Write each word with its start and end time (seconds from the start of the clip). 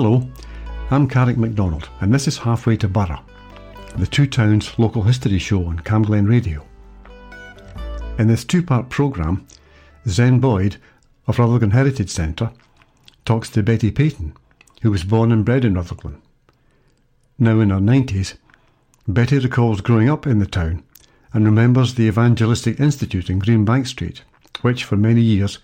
Hello, 0.00 0.24
I'm 0.92 1.08
Carrick 1.08 1.36
MacDonald, 1.36 1.88
and 2.00 2.14
this 2.14 2.28
is 2.28 2.38
Halfway 2.38 2.76
to 2.76 2.86
Burgh, 2.86 3.18
the 3.96 4.06
Two 4.06 4.28
Towns 4.28 4.78
local 4.78 5.02
history 5.02 5.40
show 5.40 5.66
on 5.66 5.80
Camglen 5.80 6.28
Radio. 6.28 6.64
In 8.16 8.28
this 8.28 8.44
two 8.44 8.62
part 8.62 8.90
programme, 8.90 9.44
Zen 10.06 10.38
Boyd 10.38 10.76
of 11.26 11.40
Rutherglen 11.40 11.72
Heritage 11.72 12.10
Centre 12.10 12.52
talks 13.24 13.50
to 13.50 13.62
Betty 13.64 13.90
Peyton, 13.90 14.34
who 14.82 14.92
was 14.92 15.02
born 15.02 15.32
and 15.32 15.44
bred 15.44 15.64
in 15.64 15.74
Rutherglen. 15.74 16.22
Now 17.36 17.58
in 17.58 17.70
her 17.70 17.80
90s, 17.80 18.34
Betty 19.08 19.40
recalls 19.40 19.80
growing 19.80 20.08
up 20.08 20.28
in 20.28 20.38
the 20.38 20.46
town 20.46 20.84
and 21.32 21.44
remembers 21.44 21.94
the 21.94 22.06
Evangelistic 22.06 22.78
Institute 22.78 23.28
in 23.28 23.40
Greenbank 23.40 23.88
Street, 23.88 24.22
which 24.62 24.84
for 24.84 24.96
many 24.96 25.22
years 25.22 25.58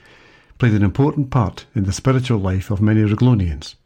played 0.58 0.72
an 0.72 0.82
important 0.82 1.30
part 1.30 1.66
in 1.76 1.84
the 1.84 1.92
spiritual 1.92 2.40
life 2.40 2.72
of 2.72 2.82
many 2.82 3.02
Ruglonians. 3.02 3.76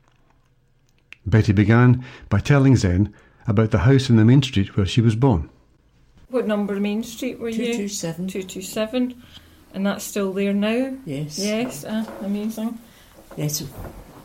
Betty 1.28 1.52
began 1.52 2.04
by 2.28 2.40
telling 2.40 2.76
Zen 2.76 3.12
about 3.46 3.70
the 3.70 3.78
house 3.78 4.10
in 4.10 4.16
the 4.16 4.24
main 4.24 4.42
street 4.42 4.76
where 4.76 4.86
she 4.86 5.00
was 5.00 5.14
born. 5.16 5.48
What 6.30 6.46
number 6.46 6.78
Main 6.78 7.02
Street 7.04 7.38
were 7.38 7.48
you? 7.48 7.56
227. 7.56 8.28
227. 8.28 9.22
And 9.74 9.86
that's 9.86 10.04
still 10.04 10.32
there 10.32 10.52
now? 10.52 10.94
Yes. 11.06 11.38
Yes, 11.38 11.84
ah, 11.88 12.06
amazing. 12.20 12.78
Yes. 13.36 13.62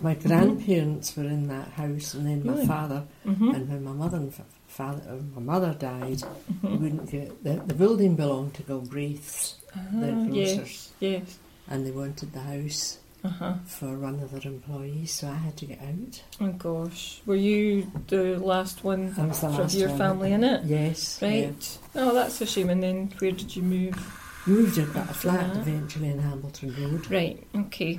My 0.02 0.16
grandparents 0.16 1.16
were 1.16 1.24
in 1.24 1.48
that 1.48 1.70
house, 1.70 2.14
and 2.14 2.28
then 2.28 2.46
my 2.46 2.54
Really? 2.54 2.66
father. 2.68 3.04
hmm 3.24 3.52
And 3.52 3.70
when 3.70 3.84
my 3.86 3.94
mother 3.94 4.18
and 4.18 4.34
fa- 4.34 4.44
father, 4.68 5.02
uh, 5.10 5.40
my 5.40 5.42
mother 5.42 5.74
died, 5.80 6.24
we 6.62 6.70
hmm 6.70 6.82
wouldn't 6.84 7.10
get 7.12 7.42
the, 7.44 7.62
the 7.66 7.74
building 7.74 8.16
belonged 8.18 8.54
to 8.56 8.64
Galbraiths, 8.64 9.56
the 9.94 10.12
Ah, 10.12 10.26
yes, 10.30 10.92
yes. 11.00 11.40
and 11.70 11.86
they 11.86 11.92
wanted 11.92 12.34
the 12.34 12.42
house 12.42 12.98
Uh-huh. 13.24 13.54
for 13.66 13.98
one 13.98 14.20
of 14.20 14.32
their 14.32 14.52
employees, 14.52 15.12
so 15.14 15.30
I 15.30 15.36
had 15.36 15.56
to 15.58 15.66
get 15.66 15.80
out. 15.82 16.22
Oh 16.42 16.52
gosh. 16.52 17.22
Were 17.26 17.38
you 17.38 17.90
the 18.08 18.38
last 18.38 18.84
one 18.84 19.14
I 19.18 19.26
was 19.28 19.40
the 19.40 19.50
from 19.50 19.70
your 19.80 19.90
one. 19.90 19.98
family 19.98 20.32
in 20.34 20.44
it? 20.44 20.66
Yes. 20.66 21.22
Right. 21.22 21.78
Oh, 21.96 22.14
that's 22.14 22.42
a 22.42 22.46
shame. 22.46 22.70
And 22.70 22.84
then 22.84 23.14
where 23.20 23.32
did 23.32 23.56
you 23.56 23.64
move? 23.64 23.96
yeah. 23.96 24.54
Moved 24.54 24.78
and 24.78 24.94
got 24.94 25.10
a 25.10 25.14
flat 25.14 25.40
Uh-huh. 25.52 25.60
eventually 25.62 26.10
in 26.10 26.20
Hamilton 26.20 26.76
Road. 26.78 27.10
Right, 27.10 27.42
okay. 27.56 27.98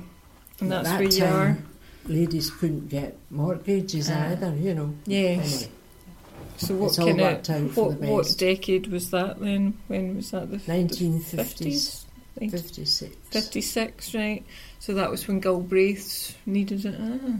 And 0.59 0.71
At 0.71 0.83
that's 0.83 0.89
that 0.89 0.99
where 0.99 1.09
you 1.09 1.25
are? 1.25 1.57
Ladies 2.05 2.51
couldn't 2.51 2.87
get 2.89 3.17
mortgages 3.31 4.11
Ah. 4.11 4.27
either, 4.29 4.55
you 4.55 4.75
know. 4.75 4.93
Yes. 5.07 5.63
Anyway, 5.63 5.71
So 6.57 6.75
what 6.75 6.95
kind 6.95 7.19
of 7.19 7.27
out 7.27 7.47
for 7.73 7.89
what, 7.89 7.99
the 7.99 8.07
what 8.11 8.35
decade 8.37 8.87
was 8.87 9.09
that 9.09 9.39
then? 9.39 9.73
When 9.87 10.17
was 10.17 10.29
that? 10.31 10.51
The 10.51 10.59
1950s, 10.59 12.04
50s? 12.39 12.51
56. 12.51 13.15
56, 13.31 14.15
right. 14.15 14.43
So 14.79 14.93
that 14.93 15.09
was 15.09 15.27
when 15.27 15.41
Galbraiths 15.41 16.35
needed 16.45 16.85
it. 16.85 16.95
Ah. 16.99 17.37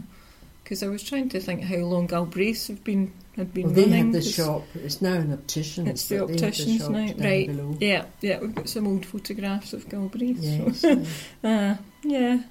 Because 0.62 0.82
I 0.82 0.88
was 0.88 1.02
trying 1.04 1.28
to 1.28 1.40
think 1.40 1.62
how 1.62 1.76
long 1.76 2.08
Galbraiths 2.08 2.66
have 2.68 2.82
been 2.82 3.12
had 3.36 3.52
been 3.54 3.66
Well, 3.66 3.74
they 3.74 3.82
running. 3.84 4.06
had 4.06 4.14
the 4.14 4.22
shop. 4.22 4.64
It's 4.74 5.00
now 5.02 5.12
an 5.14 5.32
optician. 5.32 5.86
It's 5.86 6.08
the 6.08 6.24
opticians 6.24 6.88
now, 6.88 6.98
right. 7.18 7.48
Yeah, 7.78 8.06
yeah, 8.20 8.40
we've 8.40 8.54
got 8.54 8.68
some 8.68 8.86
old 8.88 9.04
photographs 9.06 9.72
of 9.74 9.88
Galbraiths. 9.88 10.38
Yes. 10.40 10.82
yes. 10.84 11.24
Ah, 11.44 11.78
yeah. 12.02 12.42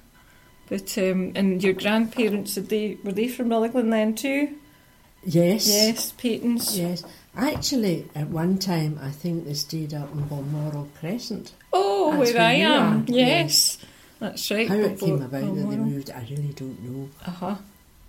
But 0.68 0.96
um, 0.98 1.32
and 1.34 1.62
your 1.62 1.74
grandparents 1.74 2.54
did 2.54 2.68
they 2.70 2.96
were 3.04 3.12
they 3.12 3.28
from 3.28 3.50
Rutherglen 3.50 3.90
then 3.90 4.14
too? 4.14 4.54
yes. 5.24 5.66
Yes, 5.68 6.12
Peytons. 6.12 6.76
Yes. 6.78 7.04
Actually, 7.36 8.08
at 8.14 8.28
one 8.28 8.58
time, 8.58 8.98
I 9.02 9.10
think 9.10 9.44
they 9.44 9.54
stayed 9.54 9.92
up 9.92 10.10
in 10.12 10.26
Balmoral 10.26 10.88
Crescent. 10.98 11.52
Oh, 11.72 12.16
That's 12.16 12.32
where 12.32 12.42
I 12.42 12.52
am. 12.54 13.02
are, 13.02 13.04
Yes. 13.08 13.78
That's 14.18 14.50
right. 14.50 14.66
How 14.68 14.76
it 14.76 14.98
came 14.98 15.16
about 15.20 15.30
that 15.30 15.68
they 15.68 15.74
Uh 15.76 15.78
moved, 15.78 16.10
I 16.10 16.20
really 16.30 16.54
don't 16.56 16.80
know. 16.82 17.08
Uh 17.26 17.30
huh. 17.30 17.54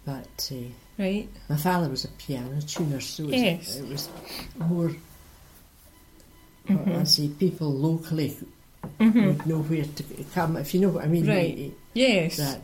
But 0.05 0.49
uh, 0.53 0.55
Right. 0.97 1.27
my 1.49 1.57
father 1.57 1.89
was 1.89 2.05
a 2.05 2.07
piano 2.09 2.61
tuner, 2.61 3.01
so 3.01 3.23
it 3.23 3.25
was- 3.31 3.41
Yes. 3.41 3.75
it 3.75 3.87
was 3.89 4.09
more. 4.57 4.95
Mhm. 6.69 6.99
I 6.99 7.03
see 7.03 7.27
people 7.27 7.71
locally 7.73 8.37
Mhm. 8.99 9.25
would 9.27 9.45
know 9.47 9.59
where 9.59 9.83
to 9.83 10.03
come, 10.33 10.55
if 10.55 10.73
you 10.73 10.79
know 10.79 10.89
what 10.89 11.03
I 11.03 11.07
mean. 11.07 11.27
Right. 11.27 11.57
eh, 11.59 11.69
Yes. 11.93 12.37
That 12.37 12.61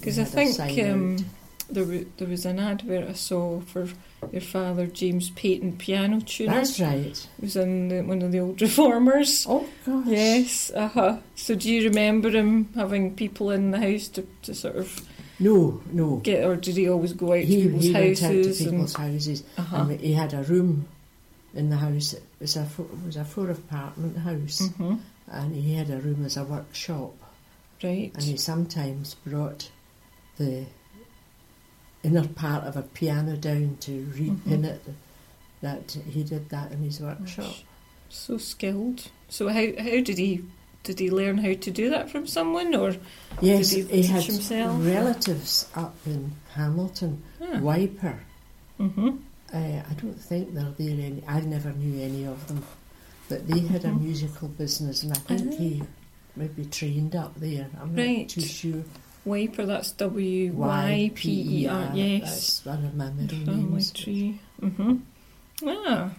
Because 0.00 0.18
I 0.18 0.24
think 0.24 0.58
um, 0.90 1.16
there, 1.70 1.84
w- 1.84 2.10
there 2.16 2.28
was 2.28 2.44
an 2.46 2.58
advert 2.58 3.08
I 3.08 3.12
saw 3.14 3.60
for 3.60 3.88
your 4.32 4.40
father, 4.42 4.86
James 4.86 5.30
Peyton, 5.30 5.76
piano 5.76 6.20
tuner. 6.20 6.54
That's 6.54 6.78
right. 6.80 7.06
It 7.38 7.42
was 7.42 7.56
in 7.56 7.88
the, 7.88 8.02
one 8.02 8.22
of 8.22 8.32
the 8.32 8.40
old 8.40 8.60
reformers. 8.60 9.46
Oh 9.48 9.66
gosh. 9.86 10.06
Yes, 10.06 10.70
uh 10.74 10.88
huh. 10.88 11.18
So 11.34 11.54
do 11.54 11.70
you 11.70 11.88
remember 11.88 12.30
him 12.30 12.68
having 12.74 13.14
people 13.14 13.50
in 13.50 13.70
the 13.70 13.78
house 13.78 14.08
to, 14.08 14.26
to 14.42 14.54
sort 14.54 14.76
of 14.76 15.00
No, 15.38 15.80
no. 15.92 16.16
get, 16.16 16.44
or 16.44 16.56
did 16.56 16.76
he 16.76 16.88
always 16.88 17.12
go 17.14 17.32
out 17.32 17.44
He, 17.44 17.56
to 17.56 17.62
people's 17.68 17.84
he 17.84 17.92
went 17.92 18.10
out 18.10 18.16
to 18.16 18.26
houses? 18.36 18.58
people's 18.62 18.94
houses. 18.94 19.42
uh-huh. 19.56 19.76
And 19.76 20.00
he 20.00 20.12
had 20.12 20.34
a 20.34 20.42
room 20.42 20.86
in 21.54 21.70
the 21.70 21.76
house. 21.78 22.12
It 22.12 22.22
was 22.40 22.56
a 22.56 22.64
four, 22.66 22.86
it 22.86 23.06
was 23.06 23.16
a 23.16 23.24
four 23.24 23.50
apartment 23.50 24.18
house, 24.18 24.60
hmm 24.76 24.96
and 25.32 25.54
he 25.54 25.74
had 25.76 25.88
a 25.90 25.98
room 25.98 26.24
as 26.24 26.36
a 26.36 26.42
workshop. 26.42 27.14
Right. 27.84 28.10
And 28.14 28.22
he 28.24 28.36
sometimes 28.36 29.14
brought 29.24 29.70
the 30.38 30.66
inner 32.02 32.26
part 32.28 32.64
of 32.64 32.76
a 32.76 32.82
piano 32.82 33.36
down 33.36 33.76
to 33.80 34.06
repin 34.14 34.40
Mhm. 34.60 34.64
it. 34.64 34.82
That 35.60 35.90
he 36.08 36.22
did 36.24 36.48
that 36.48 36.72
in 36.72 36.78
his 36.82 37.00
workshop. 37.00 37.54
So 38.08 38.38
skilled. 38.38 39.10
So 39.28 39.48
how 39.48 39.66
how 39.78 40.00
did 40.00 40.16
he 40.18 40.42
did 40.82 40.98
he 40.98 41.10
learn 41.10 41.36
how 41.36 41.52
to 41.52 41.70
do 41.70 41.90
that 41.90 42.08
from 42.10 42.26
someone 42.26 42.74
or 42.74 42.96
Yes, 43.42 43.70
he 43.70 43.82
he, 43.82 44.02
had 44.04 44.22
himself? 44.22 44.82
relatives 44.84 45.66
up 45.74 45.94
in 46.06 46.32
Hamilton, 46.54 47.22
ah. 47.42 47.58
Wiper. 47.60 48.20
hmm 48.78 49.10
Uh, 49.52 49.82
I 49.90 49.94
don't 50.00 50.14
think 50.18 50.54
they're 50.54 50.72
there 50.78 51.04
any. 51.06 51.22
I 51.26 51.40
never 51.40 51.72
knew 51.72 52.00
any 52.00 52.24
of 52.24 52.46
them, 52.46 52.62
but 53.28 53.46
they 53.48 53.58
had 53.60 53.84
a 53.84 53.88
Mhm. 53.88 54.00
musical 54.02 54.46
business, 54.48 55.02
and 55.02 55.12
I 55.12 55.16
think 55.16 55.52
Ah. 55.52 55.56
he 55.56 55.82
maybe 56.36 56.64
trained 56.66 57.14
up 57.16 57.34
there. 57.40 57.68
I'm 57.80 57.94
Right. 57.94 58.20
not 58.20 58.28
too 58.28 58.40
sure. 58.42 58.84
Wiper, 59.24 59.66
that's 59.66 59.92
W 59.92 60.52
Y 60.52 61.10
P 61.14 61.62
E 61.62 61.66
R. 61.66 61.90
Yes. 61.94 62.60
That's 62.60 62.64
one 62.66 62.84
of 62.86 62.94
my 62.94 63.10
middle 63.10 63.38
names. 63.54 63.90
tree. 63.92 64.40
Mm-hmm. 64.62 64.96
Ah. 65.66 66.10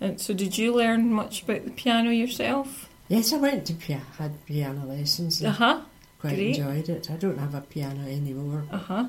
And 0.00 0.20
so 0.20 0.32
did 0.34 0.56
you 0.58 0.74
learn 0.74 1.12
much 1.12 1.42
about 1.42 1.64
the 1.64 1.70
piano 1.70 2.10
yourself? 2.10 2.88
Yes, 3.08 3.32
I 3.32 3.36
went 3.36 3.66
to 3.66 3.74
pia- 3.74 4.02
had 4.18 4.44
piano 4.46 4.84
lessons. 4.86 5.42
Uh 5.44 5.50
huh. 5.50 5.80
quite 6.20 6.34
great. 6.34 6.56
enjoyed 6.58 6.88
it. 6.88 7.10
I 7.10 7.16
don't 7.16 7.38
have 7.38 7.54
a 7.54 7.60
piano 7.60 8.02
anymore. 8.08 8.64
Uh 8.70 8.78
huh. 8.78 9.04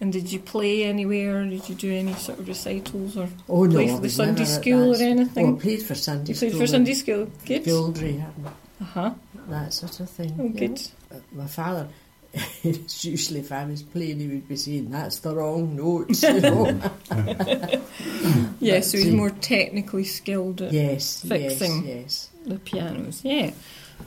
And 0.00 0.12
did 0.12 0.30
you 0.30 0.38
play 0.38 0.84
anywhere? 0.84 1.44
Did 1.44 1.68
you 1.68 1.74
do 1.74 1.92
any 1.92 2.14
sort 2.14 2.38
of 2.38 2.46
recitals 2.46 3.16
or 3.16 3.28
Oh 3.48 3.64
no, 3.64 3.72
play 3.74 3.88
for 3.88 4.00
the 4.00 4.08
Sunday 4.10 4.44
school 4.44 4.92
or 4.92 4.96
that. 4.96 5.02
Oh, 5.02 5.06
I 5.06 5.10
anything? 5.10 5.58
played 5.58 5.82
for 5.82 5.94
Sunday 5.96 6.32
you 6.32 6.38
played 6.38 6.50
school. 6.52 6.60
for 6.60 6.66
Sunday 6.68 6.94
school. 6.94 7.30
Good. 7.44 7.64
Guildry 7.64 8.22
Uh 8.80 8.84
huh. 8.84 9.14
that 9.48 9.72
sort 9.74 9.98
of 9.98 10.08
thing. 10.10 10.36
Oh, 10.38 10.42
know. 10.44 10.48
good. 10.50 10.80
Uh, 11.10 11.16
My 11.32 11.46
father, 11.48 11.88
it's 12.62 13.04
usually 13.04 13.40
if 13.40 13.50
I 13.52 13.64
was 13.64 13.82
playing, 13.82 14.20
he 14.20 14.28
would 14.28 14.48
be 14.48 14.56
saying, 14.56 14.90
"That's 14.90 15.20
the 15.20 15.34
wrong 15.34 15.76
notes," 15.76 16.22
you 16.22 16.40
know. 16.40 16.66
Yeah, 18.60 18.76
But, 18.78 18.84
so 18.84 18.98
he's 18.98 19.08
uh, 19.12 19.16
more 19.16 19.30
technically 19.30 20.04
skilled 20.04 20.60
at 20.62 20.72
yes, 20.72 21.24
Fixing. 21.26 21.86
yes, 21.86 21.94
yes. 21.96 22.28
the 22.46 22.58
pianos. 22.58 23.20
Yeah. 23.24 23.52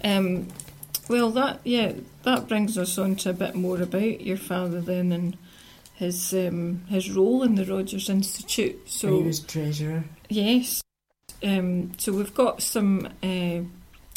Um, 0.04 0.48
well, 1.10 1.32
that 1.32 1.60
yeah, 1.64 1.94
that 2.24 2.48
brings 2.48 2.78
us 2.78 2.98
on 2.98 3.16
to 3.18 3.32
a 3.32 3.34
bit 3.34 3.56
more 3.56 3.82
about 3.82 4.22
your 4.22 4.38
father 4.38 4.82
then 4.82 5.12
and 5.12 5.38
his 5.96 6.34
um, 6.34 6.84
his 6.90 7.12
role 7.12 7.44
in 7.44 7.56
the 7.56 7.66
Rogers 7.66 8.10
Institute. 8.10 8.76
and 8.82 8.90
So 8.90 9.18
he 9.18 9.24
was 9.24 9.40
treasurer. 9.40 10.04
yes, 10.30 10.82
um, 11.44 11.92
so 11.98 12.14
we've 12.14 12.34
got 12.34 12.62
some 12.62 13.08
uh, 13.24 13.60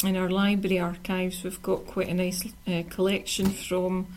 in 0.03 0.15
our 0.17 0.29
library 0.29 0.79
archives. 0.79 1.43
We've 1.43 1.61
got 1.61 1.85
quite 1.87 2.09
a 2.09 2.13
nice 2.13 2.43
uh, 2.67 2.83
collection 2.89 3.49
from 3.49 4.07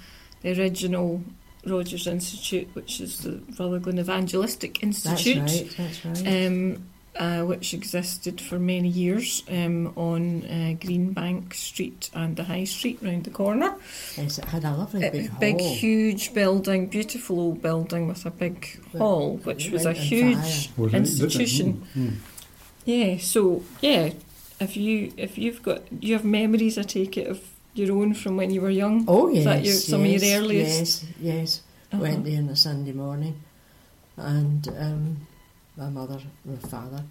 the 0.42 0.58
original 0.60 1.22
Rogers 1.66 2.06
Institute, 2.06 2.68
which 2.74 3.00
is 3.00 3.18
the 3.18 3.40
Rutherglen 3.58 3.98
Evangelistic 3.98 4.80
That's 4.80 5.06
Institute 5.06 5.38
right. 5.42 5.74
That's 5.76 6.04
right. 6.04 6.46
um, 6.46 6.84
uh, 7.16 7.42
which 7.42 7.74
existed 7.74 8.40
for 8.40 8.60
many 8.60 8.88
years 8.88 9.42
um, 9.50 9.92
on 9.96 10.44
uh, 10.44 10.76
Greenbank 10.78 11.52
Street 11.52 12.10
and 12.14 12.36
the 12.36 12.44
High 12.44 12.62
Street 12.64 12.98
round 13.02 13.24
the 13.24 13.30
corner. 13.30 13.74
yes, 14.16 14.38
it 14.38 14.44
had 14.44 14.64
a 14.64 14.70
lovely 14.72 15.04
A 15.04 15.10
big, 15.40 15.60
hall. 15.60 15.74
huge 15.74 16.32
building, 16.32 16.86
beautiful 16.86 17.40
old 17.40 17.60
building 17.60 18.06
with 18.06 18.24
a 18.24 18.30
big 18.30 18.80
But 18.92 18.98
hall, 18.98 19.36
which 19.38 19.70
was 19.70 19.84
a 19.84 19.92
huge 19.92 20.70
Was 20.76 20.94
institution. 20.94 21.84
Mm, 21.96 22.06
mm. 22.06 22.14
Yeah, 22.84 23.18
so 23.18 23.64
yeah, 23.82 24.10
if 24.60 24.76
you 24.76 25.12
if 25.16 25.38
you've 25.38 25.62
got 25.62 25.82
you 26.02 26.14
have 26.14 26.24
memories, 26.24 26.78
I 26.78 26.82
take 26.82 27.16
it 27.16 27.26
of 27.28 27.40
your 27.74 27.96
own 27.96 28.14
from 28.14 28.36
when 28.36 28.50
you 28.50 28.60
were 28.60 28.70
young. 28.70 29.04
Oh 29.08 29.28
Is 29.28 29.36
yes, 29.36 29.44
that 29.44 29.64
your- 29.64 29.74
some 29.74 30.00
of 30.04 30.06
your 30.22 30.38
earliest? 30.40 31.04
Yes, 31.04 31.06
yes. 31.20 31.62
Uh-huh. 31.92 32.02
Went 32.02 32.24
there 32.24 32.38
on 32.38 32.48
a 32.48 32.56
Sunday 32.56 32.92
morning, 32.92 33.40
and 34.16 34.68
um, 34.78 35.26
my 35.76 35.88
mother, 35.88 36.20
my 36.44 36.56
father, 36.56 37.02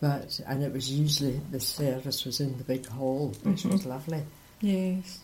but 0.00 0.38
and 0.46 0.62
it 0.62 0.72
was 0.72 0.90
usually 0.90 1.40
the 1.50 1.60
service 1.60 2.24
was 2.26 2.40
in 2.40 2.58
the 2.58 2.64
big 2.64 2.86
hall, 2.86 3.32
which 3.42 3.62
Mhm. 3.62 3.72
was 3.72 3.86
lovely. 3.86 4.22
Yes. 4.60 5.20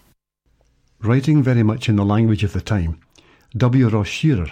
Writing 1.00 1.42
very 1.42 1.62
much 1.62 1.88
in 1.88 1.96
the 1.96 2.04
language 2.04 2.42
of 2.44 2.52
the 2.52 2.60
time, 2.60 2.98
W. 3.56 3.88
Ross 3.88 4.08
Shearer 4.08 4.50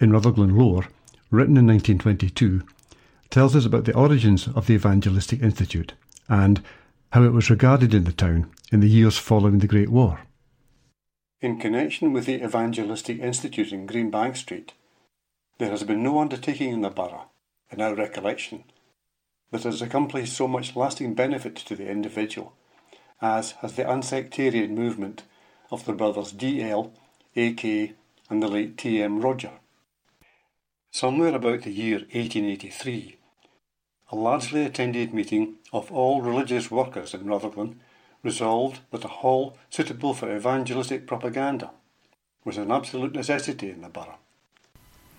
in 0.00 0.12
Rutherglen 0.12 0.56
Lore, 0.56 0.86
written 1.30 1.56
in 1.56 1.66
1922, 1.66 2.62
tells 3.30 3.56
us 3.56 3.64
about 3.66 3.84
the 3.84 3.94
origins 3.96 4.48
of 4.48 4.66
the 4.66 4.74
Evangelistic 4.74 5.42
Institute 5.42 5.94
and 6.28 6.62
how 7.12 7.22
it 7.22 7.32
was 7.32 7.50
regarded 7.50 7.94
in 7.94 8.04
the 8.04 8.12
town 8.12 8.50
in 8.70 8.80
the 8.80 8.88
years 8.88 9.16
following 9.16 9.58
the 9.58 9.66
Great 9.66 9.88
War. 9.88 10.20
In 11.40 11.58
connection 11.58 12.12
with 12.12 12.26
the 12.26 12.42
Evangelistic 12.42 13.18
Institute 13.20 13.72
in 13.72 13.86
Greenbank 13.86 14.36
Street, 14.36 14.72
there 15.58 15.70
has 15.70 15.84
been 15.84 16.02
no 16.02 16.18
undertaking 16.20 16.72
in 16.72 16.80
the 16.82 16.90
borough, 16.90 17.30
in 17.70 17.80
our 17.80 17.94
recollection, 17.94 18.64
that 19.50 19.62
has 19.62 19.80
accomplished 19.80 20.32
so 20.32 20.46
much 20.46 20.76
lasting 20.76 21.14
benefit 21.14 21.56
to 21.56 21.76
the 21.76 21.88
individual 21.88 22.54
as 23.20 23.52
has 23.62 23.74
the 23.74 23.82
unsectarian 23.82 24.70
movement 24.70 25.24
of 25.70 25.84
the 25.84 25.92
brothers 25.92 26.32
D.L., 26.32 26.92
A.K., 27.36 27.94
and 28.30 28.42
the 28.42 28.48
late 28.48 28.76
T.M. 28.76 29.20
Roger. 29.20 29.52
Somewhere 30.90 31.34
about 31.34 31.62
the 31.62 31.72
year 31.72 31.98
1883, 31.98 33.17
a 34.10 34.16
largely 34.16 34.64
attended 34.64 35.12
meeting 35.12 35.54
of 35.72 35.90
all 35.92 36.22
religious 36.22 36.70
workers 36.70 37.14
in 37.14 37.26
Rutherglen 37.26 37.80
resolved 38.22 38.80
that 38.90 39.04
a 39.04 39.08
hall 39.08 39.56
suitable 39.70 40.14
for 40.14 40.34
evangelistic 40.34 41.06
propaganda 41.06 41.70
was 42.44 42.56
an 42.56 42.70
absolute 42.70 43.14
necessity 43.14 43.70
in 43.70 43.82
the 43.82 43.88
borough. 43.88 44.18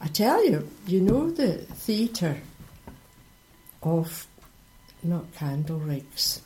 I 0.02 0.08
tell 0.08 0.44
you, 0.50 0.68
you 0.88 1.02
know 1.02 1.30
the 1.30 1.58
theatre 1.58 2.38
of 3.84 4.28
not 5.04 5.32
Candleriggs 5.34 6.42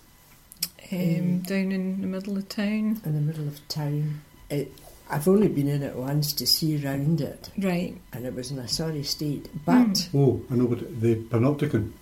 Um, 0.92 1.00
Mm. 1.00 1.48
Down 1.48 1.72
in 1.72 2.02
the 2.02 2.08
middle 2.08 2.38
of 2.38 2.50
town. 2.50 3.02
in 3.06 3.14
the 3.16 3.22
middle 3.22 3.48
of 3.48 3.66
town. 3.68 4.22
It, 4.50 4.72
I've 5.10 5.28
only 5.28 5.48
been 5.48 5.68
in 5.68 5.82
it 5.82 5.96
once 5.96 6.34
to 6.34 6.46
see 6.46 6.78
round 6.78 7.20
it, 7.22 7.50
Right. 7.58 7.98
and 8.12 8.26
it 8.26 8.36
was 8.36 8.52
in 8.52 8.60
a 8.60 8.68
sorry 8.68 9.04
state. 9.04 9.50
But 9.66 10.10
Oh, 10.14 10.42
I 10.52 10.56
know, 10.56 10.68
but 10.68 11.02
the 11.02 11.16
Panopticon, 11.16 11.94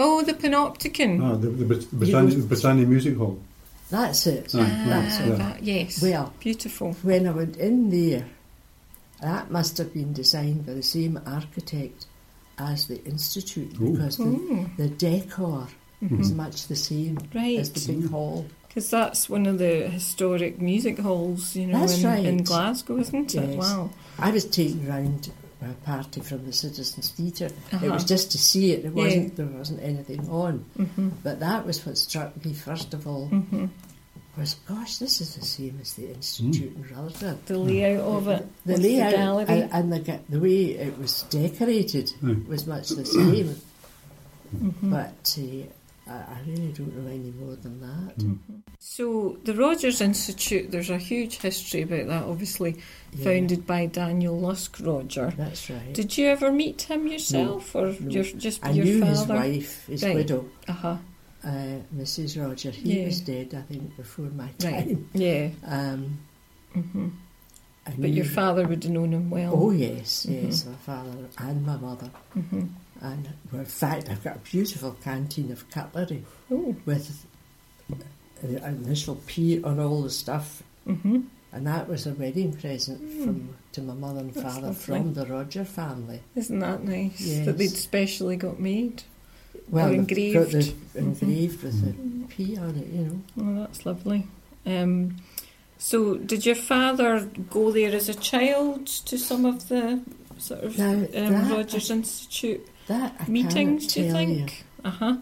Oh, 0.00 0.22
the 0.22 0.32
Panopticon. 0.34 1.20
ah, 1.22 1.34
the, 1.36 1.48
the, 1.48 1.64
Brit- 1.64 1.82
You 1.92 1.98
Britannia, 1.98 2.36
go- 2.36 2.46
Britannia 2.46 2.86
Music 2.86 3.16
Hall. 3.16 3.38
that's 3.90 4.26
it. 4.26 4.54
Aye, 4.54 4.58
Ah, 4.60 4.84
that's 4.88 5.18
it. 5.20 5.38
that, 5.38 5.62
yes. 5.62 6.00
Well, 6.02 6.32
Beautiful. 6.40 6.92
when 7.02 7.26
I 7.26 7.32
went 7.32 7.56
in 7.56 7.90
there, 7.90 8.24
that 9.20 9.50
must 9.50 9.76
have 9.78 9.92
been 9.92 10.12
designed 10.12 10.64
by 10.66 10.74
the 10.74 10.82
same 10.82 11.20
architect 11.26 12.06
as 12.58 12.86
the 12.86 13.02
institute 13.04 13.72
Ooh. 13.80 13.92
because 13.92 14.16
the, 14.18 14.24
Oh, 14.24 14.70
the 14.76 14.88
decor 14.88 15.66
is 16.20 16.30
much 16.32 16.68
the 16.68 16.76
same 16.76 17.18
right. 17.34 17.58
as 17.58 17.72
the 17.72 17.92
big 17.92 18.08
hall. 18.10 18.46
Because 18.68 18.90
that's 18.90 19.28
one 19.28 19.46
of 19.46 19.58
the 19.58 19.88
historic 19.88 20.60
music 20.60 20.98
halls, 21.00 21.56
you 21.56 21.66
know, 21.66 21.82
in, 21.84 22.02
right. 22.04 22.24
in 22.24 22.44
Glasgow, 22.44 22.98
isn't 22.98 23.34
it? 23.34 23.48
Yes. 23.48 23.56
Wow. 23.56 23.90
I 24.18 24.30
was 24.30 24.44
taken 24.44 24.86
round 24.86 25.30
a 25.60 25.72
party 25.84 26.20
from 26.20 26.44
the 26.46 26.52
Citizens 26.52 27.08
Theatre. 27.10 27.46
It 27.46 27.54
Uh-huh. 27.74 27.86
was 27.94 28.04
just 28.04 28.30
to 28.32 28.38
see 28.38 28.72
it. 28.72 28.84
It 28.84 28.92
wasn't 28.94 29.36
there 29.36 29.46
wasn't 29.46 29.82
anything 29.82 30.28
on. 30.28 30.64
hmm 30.76 31.08
But 31.22 31.40
that 31.40 31.66
was 31.66 31.84
what 31.84 31.98
struck 31.98 32.30
me 32.44 32.52
first 32.54 32.94
of 32.94 33.06
all. 33.06 33.26
hmm 33.28 33.66
Was 34.36 34.54
gosh, 34.68 34.98
this 34.98 35.20
is 35.20 35.34
the 35.34 35.44
same 35.44 35.78
as 35.82 35.94
the 35.94 36.06
institute 36.14 36.72
in 36.76 36.82
Rutherford. 36.94 37.44
The 37.46 37.58
layout 37.58 38.00
of 38.06 38.28
it. 38.28 38.46
The 38.66 38.72
with 38.74 38.82
layout 38.82 39.10
The 39.10 39.16
gallery. 39.16 39.46
and, 39.48 39.72
and 39.72 39.92
the 39.92 40.20
the 40.28 40.38
way 40.40 40.60
it 40.86 40.96
was 40.98 41.22
decorated 41.28 42.12
Aye. 42.22 42.36
was 42.48 42.66
much 42.66 42.88
the 42.90 43.04
same. 43.04 43.56
Mhm. 44.56 44.90
But 44.90 45.36
uh, 45.38 45.66
I, 46.08 46.12
I 46.14 46.38
really 46.46 46.72
don't 46.72 46.96
know 46.96 47.10
any 47.10 47.30
more 47.32 47.56
than 47.56 47.80
that. 47.80 48.18
Mm. 48.18 48.38
So, 48.78 49.38
the 49.44 49.54
Rogers 49.54 50.00
Institute, 50.00 50.70
there's 50.70 50.90
a 50.90 50.98
huge 50.98 51.38
history 51.38 51.82
about 51.82 52.06
that, 52.06 52.22
obviously, 52.24 52.76
Yeah, 53.12 53.24
founded 53.24 53.66
by 53.66 53.86
Daniel 53.86 54.38
Lusk 54.38 54.78
Roger. 54.80 55.32
That's 55.36 55.68
right. 55.68 55.92
Did 55.92 56.16
you 56.16 56.28
ever 56.28 56.50
meet 56.52 56.82
him 56.82 57.06
yourself, 57.08 57.74
or 57.74 57.86
no. 58.00 58.10
your, 58.10 58.24
just 58.24 58.64
I 58.64 58.70
your 58.70 58.84
knew 58.84 59.00
father? 59.00 59.10
his 59.10 59.26
wife, 59.26 59.86
his 59.86 60.02
Right. 60.04 60.14
widow, 60.14 60.48
Uh 60.68 60.72
huh. 60.72 60.96
uh, 61.44 61.48
Mrs. 61.96 62.40
Roger. 62.42 62.70
He 62.70 63.00
Yeah. 63.00 63.06
was 63.06 63.20
dead, 63.20 63.54
I 63.54 63.62
think, 63.62 63.96
before 63.96 64.26
my 64.26 64.48
time. 64.58 64.72
Right. 64.72 64.84
time. 64.88 65.08
Yeah. 65.14 65.48
Um, 65.64 66.18
hmm 66.72 67.08
But 67.98 68.10
your 68.10 68.26
father 68.26 68.66
would 68.68 68.84
have 68.84 68.92
known 68.92 69.12
him 69.12 69.30
well. 69.30 69.52
Oh 69.56 69.70
yes, 69.70 70.26
yes, 70.28 70.62
Mhm. 70.62 70.66
my 70.70 70.76
father 70.76 71.28
and 71.38 71.66
my 71.66 71.76
mother. 71.78 72.10
And 73.00 73.28
in 73.52 73.64
fact, 73.64 74.08
I've 74.10 74.24
got 74.24 74.36
a 74.36 74.40
beautiful 74.40 74.96
canteen 75.02 75.52
of 75.52 75.68
cutlery 75.70 76.24
Oh. 76.50 76.74
with 76.84 77.24
the 78.42 78.66
initial 78.66 79.16
P 79.26 79.62
on 79.62 79.78
all 79.80 80.02
the 80.02 80.10
stuff, 80.10 80.62
hmm 80.84 81.20
and 81.50 81.66
that 81.66 81.88
was 81.88 82.06
a 82.06 82.12
wedding 82.12 82.52
present 82.52 83.00
Mm. 83.00 83.24
from 83.24 83.48
to 83.72 83.80
my 83.80 83.94
mother 83.94 84.20
and 84.20 84.34
That's 84.34 84.54
father 84.54 84.66
lovely. 84.68 84.84
from 84.84 85.14
the 85.14 85.24
Roger 85.26 85.64
family. 85.64 86.20
Isn't 86.36 86.58
that 86.58 86.84
nice? 86.84 87.20
Yes. 87.20 87.46
That 87.46 87.56
they'd 87.56 87.68
specially 87.70 88.36
got 88.36 88.60
made. 88.60 89.04
Well, 89.70 89.86
Or 89.86 89.90
they've 89.96 90.06
got 90.06 90.18
engraved. 90.18 90.52
the 90.92 90.98
engraved 90.98 91.62
with 91.62 91.80
the 91.84 91.92
Mhm. 91.92 92.28
P 92.28 92.56
on 92.58 92.76
it, 92.76 92.86
you 92.92 93.00
know. 93.02 93.20
Oh, 93.40 93.60
that's 93.64 93.86
lovely. 93.86 94.26
Um, 94.66 95.16
so, 95.78 96.16
did 96.16 96.44
your 96.44 96.54
father 96.54 97.28
go 97.50 97.70
there 97.72 97.94
as 97.94 98.08
a 98.10 98.14
child 98.14 98.86
to 98.86 99.16
some 99.18 99.44
of 99.46 99.68
the 99.68 100.00
sort 100.36 100.64
of 100.64 100.76
Now, 100.78 101.06
um, 101.14 101.50
Rogers 101.50 101.90
Institute 101.90 102.66
That 102.88 103.14
I 103.20 103.28
meetings? 103.28 103.92
cannot 103.92 103.94
Do 103.94 104.00
you 104.00 104.06
tell 104.06 104.16
think? 104.16 104.64
Uh 104.84 104.90
huh. 104.90 105.16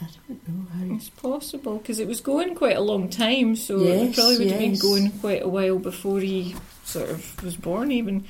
I 0.00 0.06
don't 0.26 0.48
know 0.48 0.66
how. 0.74 0.94
It's 0.94 1.08
possible 1.08 1.78
because 1.78 1.98
it 1.98 2.06
was 2.06 2.20
going 2.20 2.54
quite 2.54 2.76
a 2.76 2.80
long 2.80 3.08
time, 3.08 3.56
so 3.56 3.80
it 3.80 4.14
probably 4.14 4.38
would 4.38 4.50
have 4.50 4.58
been 4.58 4.78
going 4.78 5.10
quite 5.12 5.42
a 5.42 5.48
while 5.48 5.78
before 5.78 6.20
he 6.20 6.56
sort 6.84 7.10
of 7.10 7.42
was 7.42 7.56
born. 7.56 7.90
Even 7.90 8.26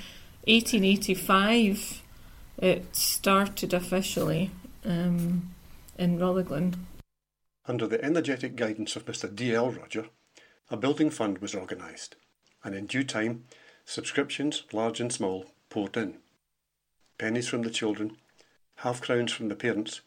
1885, 0.46 2.02
it 2.58 2.94
started 2.94 3.74
officially 3.74 4.50
um, 4.84 5.54
in 5.98 6.18
Rutherglen. 6.18 6.86
Under 7.66 7.86
the 7.86 8.02
energetic 8.04 8.56
guidance 8.56 8.96
of 8.96 9.04
Mr. 9.04 9.34
D.L. 9.34 9.70
Roger, 9.70 10.06
a 10.70 10.76
building 10.76 11.10
fund 11.10 11.38
was 11.38 11.54
organised, 11.54 12.16
and 12.62 12.74
in 12.74 12.86
due 12.86 13.04
time, 13.04 13.44
subscriptions, 13.84 14.64
large 14.72 15.00
and 15.00 15.12
small, 15.12 15.46
poured 15.70 15.96
in. 15.96 16.18
Pennies 17.18 17.48
from 17.48 17.62
the 17.62 17.70
children, 17.70 18.16
half 18.76 19.00
crowns 19.00 19.32
from 19.32 19.48
the 19.48 19.56
parents, 19.56 20.00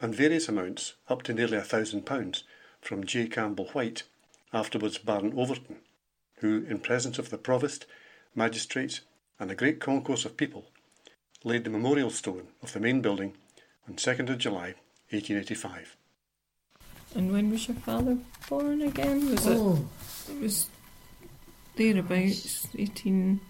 and 0.00 0.14
various 0.14 0.48
amounts, 0.48 0.94
up 1.08 1.22
to 1.22 1.34
nearly 1.34 1.56
a 1.56 1.62
thousand 1.62 2.06
pounds, 2.06 2.44
from 2.80 3.04
J. 3.04 3.26
Campbell 3.26 3.66
White, 3.72 4.04
afterwards 4.52 4.98
Baron 4.98 5.32
Overton, 5.36 5.76
who, 6.40 6.64
in 6.68 6.78
presence 6.78 7.18
of 7.18 7.30
the 7.30 7.38
provost, 7.38 7.86
magistrates, 8.34 9.00
and 9.40 9.50
a 9.50 9.54
great 9.54 9.80
concourse 9.80 10.24
of 10.24 10.36
people, 10.36 10.66
laid 11.44 11.64
the 11.64 11.70
memorial 11.70 12.10
stone 12.10 12.48
of 12.62 12.72
the 12.72 12.80
main 12.80 13.00
building 13.00 13.34
on 13.88 13.94
2nd 13.96 14.28
of 14.30 14.38
July, 14.38 14.74
1885. 15.10 15.96
And 17.14 17.32
when 17.32 17.50
was 17.50 17.66
your 17.66 17.76
father 17.78 18.18
born 18.48 18.82
again? 18.82 19.30
Was 19.30 19.46
it? 19.46 19.56
Oh, 19.56 19.88
It 20.30 20.40
was 20.40 20.66
thereabouts 21.76 22.68
eighteen 22.76 23.40
I've 23.44 23.47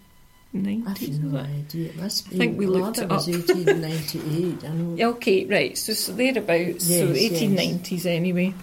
nineties. 0.52 1.18
no 1.18 1.38
idea. 1.38 1.90
It 1.90 1.96
must 1.96 2.28
be. 2.30 2.36
I 2.36 2.38
think 2.38 2.58
we 2.58 2.66
a 2.66 2.70
looked 2.70 2.98
it 2.98 3.04
up. 3.04 3.10
1898. 3.26 4.64
I 4.64 4.72
know. 4.74 4.88
Okay, 5.10 5.44
right. 5.46 5.76
So, 5.78 5.92
so 5.92 6.12
thereabouts. 6.12 6.84
so 6.86 6.92
Yes, 6.92 7.06
yes. 7.08 7.16
eighteen 7.16 7.54
nineties 7.54 8.06
anyway. 8.06 8.54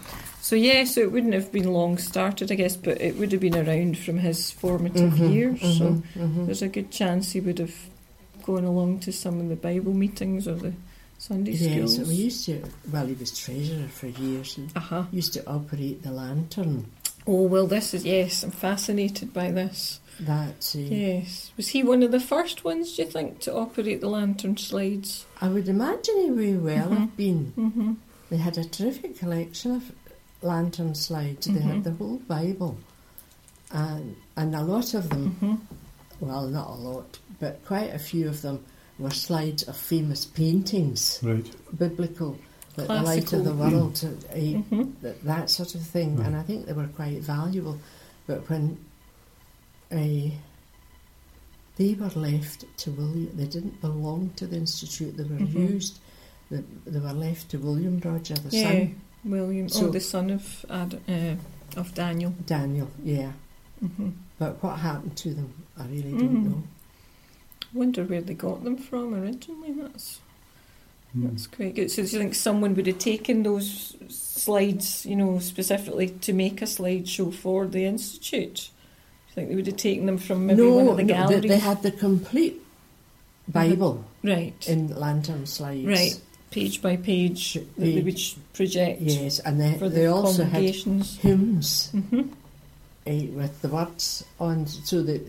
So 0.42 0.56
yeah, 0.56 0.84
so 0.84 1.02
it 1.02 1.12
wouldn't 1.12 1.34
have 1.34 1.52
been 1.52 1.72
long 1.74 1.98
started, 1.98 2.52
I 2.52 2.56
guess, 2.56 2.76
but 2.78 3.02
it 3.02 3.18
would 3.18 3.32
have 3.32 3.42
been 3.42 3.56
around 3.58 3.98
from 3.98 4.18
his 4.20 4.52
formative 4.52 5.14
Mhm, 5.14 5.30
years. 5.32 5.60
So 5.62 5.68
mhm, 5.68 6.04
mhm. 6.16 6.46
there's 6.46 6.62
a 6.62 6.68
good 6.68 6.92
chance 6.92 7.32
he 7.32 7.40
would 7.42 7.58
have 7.58 7.74
gone 8.44 8.64
along 8.64 9.00
to 9.00 9.12
some 9.12 9.40
of 9.40 9.50
the 9.50 9.56
Bible 9.56 9.94
meetings 9.94 10.48
or 10.48 10.54
the 10.56 10.74
Sunday 11.18 11.54
Yes, 11.54 11.96
schools. 11.96 12.08
we 12.08 12.14
used 12.16 12.46
to. 12.46 12.62
Well, 12.92 13.08
he 13.08 13.14
was 13.16 13.32
treasurer 13.38 13.88
for 13.88 14.08
years 14.08 14.58
and 14.58 14.72
Uh 14.76 14.80
huh. 14.82 15.04
used 15.12 15.34
to 15.34 15.48
operate 15.50 16.04
the 16.04 16.12
lantern. 16.12 16.86
Oh 17.26 17.42
well, 17.48 17.66
this 17.66 17.94
is 17.96 18.06
yes. 18.06 18.44
I'm 18.44 18.52
fascinated 18.52 19.34
by 19.34 19.50
this. 19.50 20.00
That 20.20 20.72
uh, 20.76 20.80
Yes, 20.80 21.52
was 21.58 21.68
he 21.70 21.84
one 21.84 22.02
of 22.04 22.12
the 22.12 22.20
first 22.22 22.64
ones? 22.64 22.96
Do 22.96 23.04
you 23.04 23.10
think 23.10 23.40
to 23.42 23.54
operate 23.54 24.00
the 24.02 24.08
lantern 24.10 24.56
slides? 24.58 25.26
I 25.42 25.50
would 25.50 25.68
imagine 25.68 26.16
he 26.18 26.30
may 26.30 26.54
well 26.54 26.90
Mhm. 26.90 26.98
have 26.98 27.18
been. 27.18 27.54
Mm-hmm. 27.58 27.94
They 28.30 28.38
had 28.38 28.58
a 28.58 28.64
terrific 28.64 29.20
collection 29.20 29.72
of 29.76 29.92
lantern 30.42 30.96
slides. 30.96 31.48
They 31.48 31.60
had 31.60 31.84
the 31.84 31.92
whole 31.92 32.18
Bible, 32.28 32.78
and 33.72 34.16
and 34.38 34.56
a 34.56 34.62
lot 34.64 34.94
of 34.94 35.10
them. 35.10 35.36
Mm-hmm. 35.42 35.56
Well, 36.26 36.48
not 36.48 36.70
a 36.70 36.74
lot, 36.76 37.20
but 37.40 37.64
quite 37.66 37.94
a 37.94 38.00
few 38.00 38.28
of 38.30 38.42
them 38.42 38.64
were 38.98 39.10
slides 39.12 39.64
of 39.64 39.76
famous 39.76 40.26
paintings, 40.26 41.20
Right. 41.22 41.46
biblical, 41.78 42.38
like 42.78 42.88
the 42.88 42.94
light 43.02 43.34
of 43.34 43.44
the 43.44 43.52
Classical. 43.54 43.80
world, 43.80 44.02
uh, 44.06 44.34
eh, 44.34 44.54
Mm-hmm. 44.54 44.84
that, 45.02 45.22
that 45.26 45.50
sort 45.50 45.76
of 45.76 45.82
thing. 45.82 46.16
Right. 46.16 46.28
And 46.28 46.38
I 46.38 46.44
think 46.44 46.66
they 46.68 46.74
were 46.74 46.88
quite 46.88 47.22
valuable. 47.22 47.78
But 48.28 48.50
when 48.50 48.78
they 49.90 50.34
were 51.96 52.10
left 52.16 52.66
to 52.78 52.92
William, 52.92 53.30
they 53.36 53.46
didn't 53.46 53.82
belong 53.82 54.32
to 54.38 54.48
the 54.48 54.58
institute. 54.58 55.18
They 55.18 55.24
were 55.24 55.40
Mhm. 55.40 55.54
used. 55.74 56.00
They, 56.50 56.64
they 56.86 57.00
were 57.00 57.14
left 57.14 57.50
to 57.50 57.58
William 57.58 58.00
Roger, 58.00 58.36
the 58.36 58.56
Yeah, 58.56 58.64
son, 58.72 59.02
William. 59.24 59.70
So- 59.70 59.88
oh, 59.88 59.92
the 59.92 60.00
son 60.00 60.30
of 60.30 60.66
Ad, 60.70 61.02
uh, 61.08 61.36
of 61.80 61.94
Daniel. 61.94 62.34
Daniel. 62.46 62.90
Yeah. 63.04 63.34
hmm 63.80 64.10
But 64.38 64.62
what 64.64 64.80
happened 64.80 65.16
to 65.18 65.34
them, 65.34 65.54
I 65.78 65.86
really 65.88 66.12
don't 66.12 66.44
know. 66.44 66.64
I 67.64 67.78
wonder 67.78 68.04
where 68.06 68.22
they 68.22 68.34
got 68.34 68.64
them 68.64 68.78
from 68.78 69.14
originally. 69.14 69.72
That's 69.74 70.20
Hmm. 71.14 71.28
that's 71.28 71.48
quite 71.48 71.76
good. 71.76 71.92
So 71.92 72.04
do 72.04 72.10
you 72.12 72.20
think 72.20 72.36
someone 72.36 72.76
would 72.76 72.88
have 72.88 73.00
taken 73.00 73.44
those 73.44 73.96
slides, 74.10 75.06
you 75.06 75.16
know, 75.16 75.40
specifically 75.40 76.10
to 76.10 76.34
make 76.34 76.62
a 76.62 76.66
slideshow 76.66 77.34
for 77.34 77.66
the 77.68 77.86
institute? 77.86 78.70
Think 79.36 79.50
they 79.50 79.56
would 79.56 79.68
have 79.68 79.78
taken 79.78 80.06
them 80.06 80.18
from 80.18 80.48
maybe 80.48 80.62
no, 80.62 80.74
one 80.76 80.88
of 80.88 80.98
the 80.98 81.04
galleries? 81.04 81.42
they, 81.42 81.48
they 81.50 81.60
had 81.60 81.84
the 81.84 81.92
complete 81.92 82.62
Bible 83.48 84.04
right, 84.24 84.56
in 84.68 84.88
lantern 84.98 85.46
slides. 85.46 85.86
right, 85.86 86.20
page 86.52 86.82
by 86.82 86.96
page 86.98 87.54
that 87.54 87.76
they 87.78 88.02
would 88.02 88.20
project 88.54 89.02
Yes, 89.02 89.40
and 89.40 89.60
they, 89.62 89.78
for 89.78 89.90
they 89.90 90.04
the 90.06 90.08
also 90.14 90.46
had 90.46 90.64
hymns 90.64 91.90
hmm 91.92 92.22
eh, 93.06 93.28
with 93.28 93.62
the 93.62 93.68
words 93.68 94.24
on, 94.40 94.66
so 94.68 95.04
that 95.04 95.22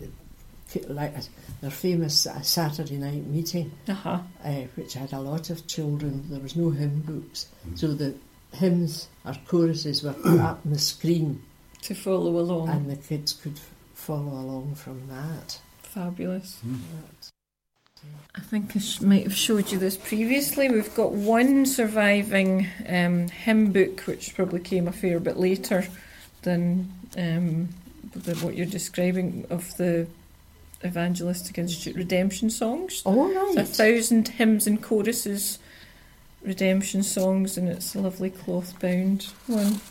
like 0.89 1.13
their 1.61 1.69
famous 1.71 2.25
uh, 2.25 2.41
Saturday 2.41 2.97
night 2.97 3.25
meeting, 3.27 3.71
Uh-huh. 3.87 4.19
uh, 4.43 4.51
which 4.75 4.93
had 4.93 5.13
a 5.13 5.19
lot 5.19 5.49
of 5.49 5.67
children. 5.67 6.25
There 6.29 6.39
was 6.39 6.55
no 6.55 6.69
hymn 6.71 7.01
books, 7.01 7.47
so 7.75 7.93
the 7.93 8.15
hymns 8.53 9.07
or 9.25 9.35
choruses 9.47 10.01
were 10.01 10.13
put 10.13 10.39
up 10.39 10.61
on 10.65 10.71
the 10.73 10.79
screen, 10.79 11.41
To 11.83 11.93
follow 11.93 12.39
along. 12.39 12.69
and 12.69 12.89
the 12.89 12.95
kids 12.95 13.33
could 13.33 13.59
follow 14.07 14.39
along 14.39 14.73
from 14.73 15.05
that. 15.09 15.59
Fabulous. 15.81 16.61
I 18.33 18.39
think 18.39 18.73
I 18.73 18.79
sh- 18.79 19.01
might 19.01 19.23
have 19.23 19.35
showed 19.35 19.69
you 19.69 19.77
this 19.77 19.97
previously. 19.97 20.69
We've 20.69 20.95
got 20.95 21.11
one 21.11 21.65
surviving 21.65 22.69
um, 22.87 23.27
hymn 23.27 23.73
book, 23.73 23.99
which 24.01 24.33
probably 24.33 24.61
came 24.61 24.87
a 24.87 24.93
fair 24.93 25.19
bit 25.19 25.35
later 25.35 25.87
than 26.43 26.89
um, 27.17 27.67
the, 28.13 28.35
what 28.35 28.55
you're 28.55 28.65
describing 28.65 29.45
of 29.49 29.75
the 29.75 30.07
Evangelistic 30.85 31.57
Institute 31.57 31.97
redemption 31.97 32.49
songs. 32.49 33.01
All 33.03 33.29
It's 33.57 33.57
a 33.57 33.65
thousand 33.65 34.29
hymns 34.29 34.67
and 34.67 34.81
choruses, 34.81 35.59
redemption 36.41 37.03
songs, 37.03 37.57
and 37.57 37.67
it's 37.67 37.93
a 37.93 37.99
lovely 37.99 38.29
cloth 38.29 38.79
bound 38.79 39.23
one. 39.47 39.81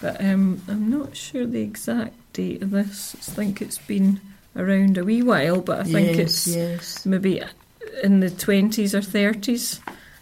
But 0.00 0.24
um, 0.24 0.62
I'm 0.68 0.88
not 0.88 1.18
sure 1.18 1.44
the 1.44 1.60
exact 1.60 2.14
date 2.38 2.62
of 2.62 2.70
this. 2.70 3.16
I 3.16 3.32
think 3.32 3.60
it's 3.60 3.78
been 3.78 4.20
around 4.54 4.96
a 4.96 5.04
wee 5.04 5.22
while, 5.22 5.60
but 5.60 5.80
I 5.80 5.84
think 5.84 6.16
yes, 6.16 6.46
it's 6.46 6.46
yes. 6.56 7.06
maybe 7.06 7.42
in 8.04 8.20
the 8.20 8.30
20s 8.30 8.94
or 8.94 9.00
30s. 9.00 9.80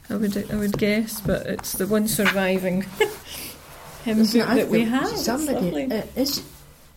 I 0.08 0.16
would 0.16 0.50
I 0.50 0.56
would 0.56 0.78
guess, 0.78 1.20
but 1.20 1.46
it's 1.46 1.72
the 1.72 1.86
one 1.86 2.08
surviving 2.08 2.82
hymn 4.04 4.18
Listen, 4.18 4.40
book 4.40 4.48
I've 4.48 4.56
that 4.56 4.68
we 4.68 4.84
have. 4.84 5.08
Somebody, 5.18 5.84
uh, 5.92 6.02
is, 6.16 6.42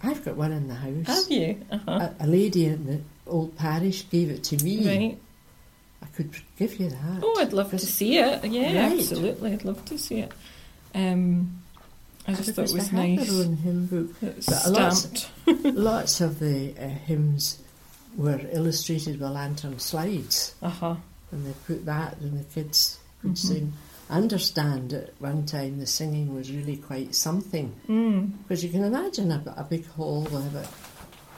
I've 0.04 0.24
got 0.24 0.36
one 0.38 0.52
in 0.54 0.68
the 0.70 0.76
house. 0.76 1.08
have 1.08 1.32
you? 1.32 1.60
Uh-huh. 1.72 2.10
A, 2.20 2.26
a 2.26 2.28
lady 2.28 2.66
in 2.66 2.86
the 2.86 3.00
old 3.28 3.58
parish 3.58 4.08
gave 4.10 4.30
it 4.30 4.44
to 4.46 4.64
me. 4.64 4.88
right. 4.88 5.18
I 6.02 6.06
could 6.16 6.32
give 6.58 6.80
you 6.80 6.90
that. 6.90 7.20
Oh, 7.24 7.36
I'd 7.42 7.52
love 7.52 7.72
to 7.72 7.80
see 7.80 8.20
it. 8.20 8.46
Yeah, 8.46 8.88
Right. 8.88 9.00
absolutely. 9.00 9.52
I'd 9.54 9.66
love 9.66 9.84
to 9.86 9.98
see 9.98 10.20
it. 10.20 10.32
Um, 10.96 11.59
I 12.28 12.34
just 12.34 12.52
thought 12.52 12.70
it 12.70 12.74
was 12.74 12.92
nice. 12.92 13.28
their 13.30 13.46
own 13.46 13.56
hymn 13.58 13.86
book. 13.88 14.16
It's 14.22 14.66
a 14.66 14.70
lot- 14.72 14.94
stamped. 14.94 15.30
Lots 15.64 16.22
of 16.22 16.40
the 16.40 16.74
uh, 16.78 16.88
hymns 16.88 17.60
were 18.16 18.40
illustrated 18.52 19.20
with 19.20 19.32
lantern 19.32 19.80
slides, 19.80 20.54
Uh 20.62 20.70
huh. 20.70 20.96
and 21.32 21.46
they 21.46 21.54
put 21.66 21.86
that, 21.86 22.18
and 22.20 22.40
the 22.40 22.44
kids 22.44 23.00
could 23.22 23.32
Mhm. 23.32 23.38
sing. 23.38 23.74
I 24.12 24.18
understand 24.18 24.94
at 24.94 25.14
one 25.20 25.46
time 25.46 25.80
the 25.80 25.86
singing 25.88 26.34
was 26.34 26.52
really 26.52 26.78
quite 26.78 27.14
something, 27.16 27.74
Mm. 27.88 28.32
because 28.44 28.64
you 28.64 28.70
can 28.72 28.84
imagine 28.84 29.32
a, 29.32 29.42
a 29.58 29.64
big 29.64 29.86
hall 29.88 30.22
with 30.24 30.48
about 30.48 30.68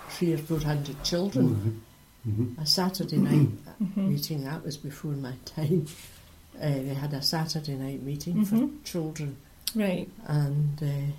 three 0.10 0.34
or 0.34 0.38
four 0.38 0.60
hundred 0.60 1.02
children. 1.04 1.82
Mhm. 2.28 2.58
A 2.62 2.66
Saturday 2.66 3.18
night 3.18 3.50
Mhm. 3.82 4.10
meeting, 4.10 4.44
that 4.44 4.64
was 4.64 4.78
before 4.78 5.12
my 5.14 5.34
time. 5.46 5.86
Uh, 6.62 6.70
they 6.70 6.94
had 6.94 7.14
a 7.14 7.22
Saturday 7.22 7.76
night 7.76 8.04
meeting 8.04 8.46
for 8.46 8.70
children, 8.84 9.38
Right. 9.76 10.10
and 10.28 10.82
uh, 10.82 11.12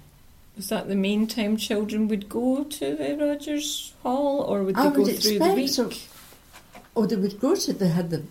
Was 0.56 0.68
that 0.68 0.88
the 0.88 0.94
main 0.94 1.26
time 1.26 1.56
children 1.56 2.09
would 2.09 2.28
go 2.28 2.64
to 2.64 2.97
the 2.97 3.16
Rogers 3.16 3.92
Hall, 4.02 4.40
or 4.42 4.62
would 4.62 4.76
they 4.76 4.80
I 4.82 4.90
go 4.90 5.02
would 5.02 5.18
through 5.18 5.38
the 5.38 5.54
week? 5.54 5.71
so. 5.71 5.90
Oh, 6.94 7.06
they 7.06 7.16
would 7.16 7.40
go 7.40 7.54
to. 7.54 7.73
They 7.73 7.88
had 7.88 8.11
the 8.11 8.23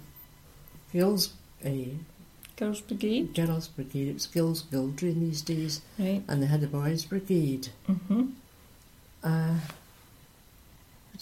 girls, 0.94 1.34
uh, 1.66 1.70
Girls' 2.58 2.82
Brigade, 2.82 3.34
girls' 3.34 3.68
brigade. 3.70 4.10
It 4.10 4.14
was 4.14 4.28
girls' 4.28 4.62
Guildry 4.72 5.12
in 5.14 5.20
these 5.28 5.42
days, 5.42 5.82
right? 5.98 6.22
and 6.28 6.44
they 6.44 6.48
had 6.48 6.62
the 6.62 6.68
boys' 6.68 7.06
brigade. 7.06 7.70
hmm 7.88 8.26
Uh, 9.24 9.56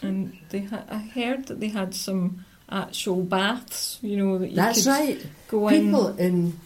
And 0.01 0.37
they 0.49 0.61
ha- 0.61 0.85
I 0.89 0.97
heard 0.99 1.47
that 1.47 1.59
they 1.59 1.69
had 1.69 1.93
some 1.95 2.45
actual 2.69 3.21
baths. 3.23 3.99
You 4.01 4.17
know 4.17 4.37
that 4.37 4.49
you 4.49 4.55
that's 4.55 4.85
right. 4.87 5.19
go 5.49 5.69
People 5.69 6.09
in. 6.17 6.19
in 6.19 6.59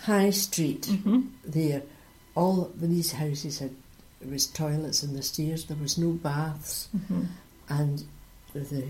High 0.00 0.30
Street 0.30 0.86
hmm 0.86 1.20
there, 1.44 1.82
all 2.34 2.70
these 2.76 3.12
houses 3.12 3.58
had 3.58 3.70
there 4.20 4.30
was 4.30 4.46
toilets 4.46 5.02
in 5.02 5.14
the 5.14 5.22
stairs. 5.22 5.64
There 5.64 5.76
was 5.76 5.96
no 5.98 6.10
baths, 6.12 6.88
hmm 7.08 7.24
and 7.68 8.04
the 8.52 8.84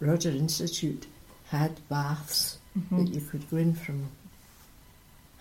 Roger 0.00 0.30
Institute 0.30 1.06
had 1.50 1.80
baths 1.88 2.58
hmm 2.74 2.96
that 3.04 3.14
you 3.14 3.20
could 3.20 3.48
go 3.50 3.56
in 3.56 3.74
from 3.74 4.08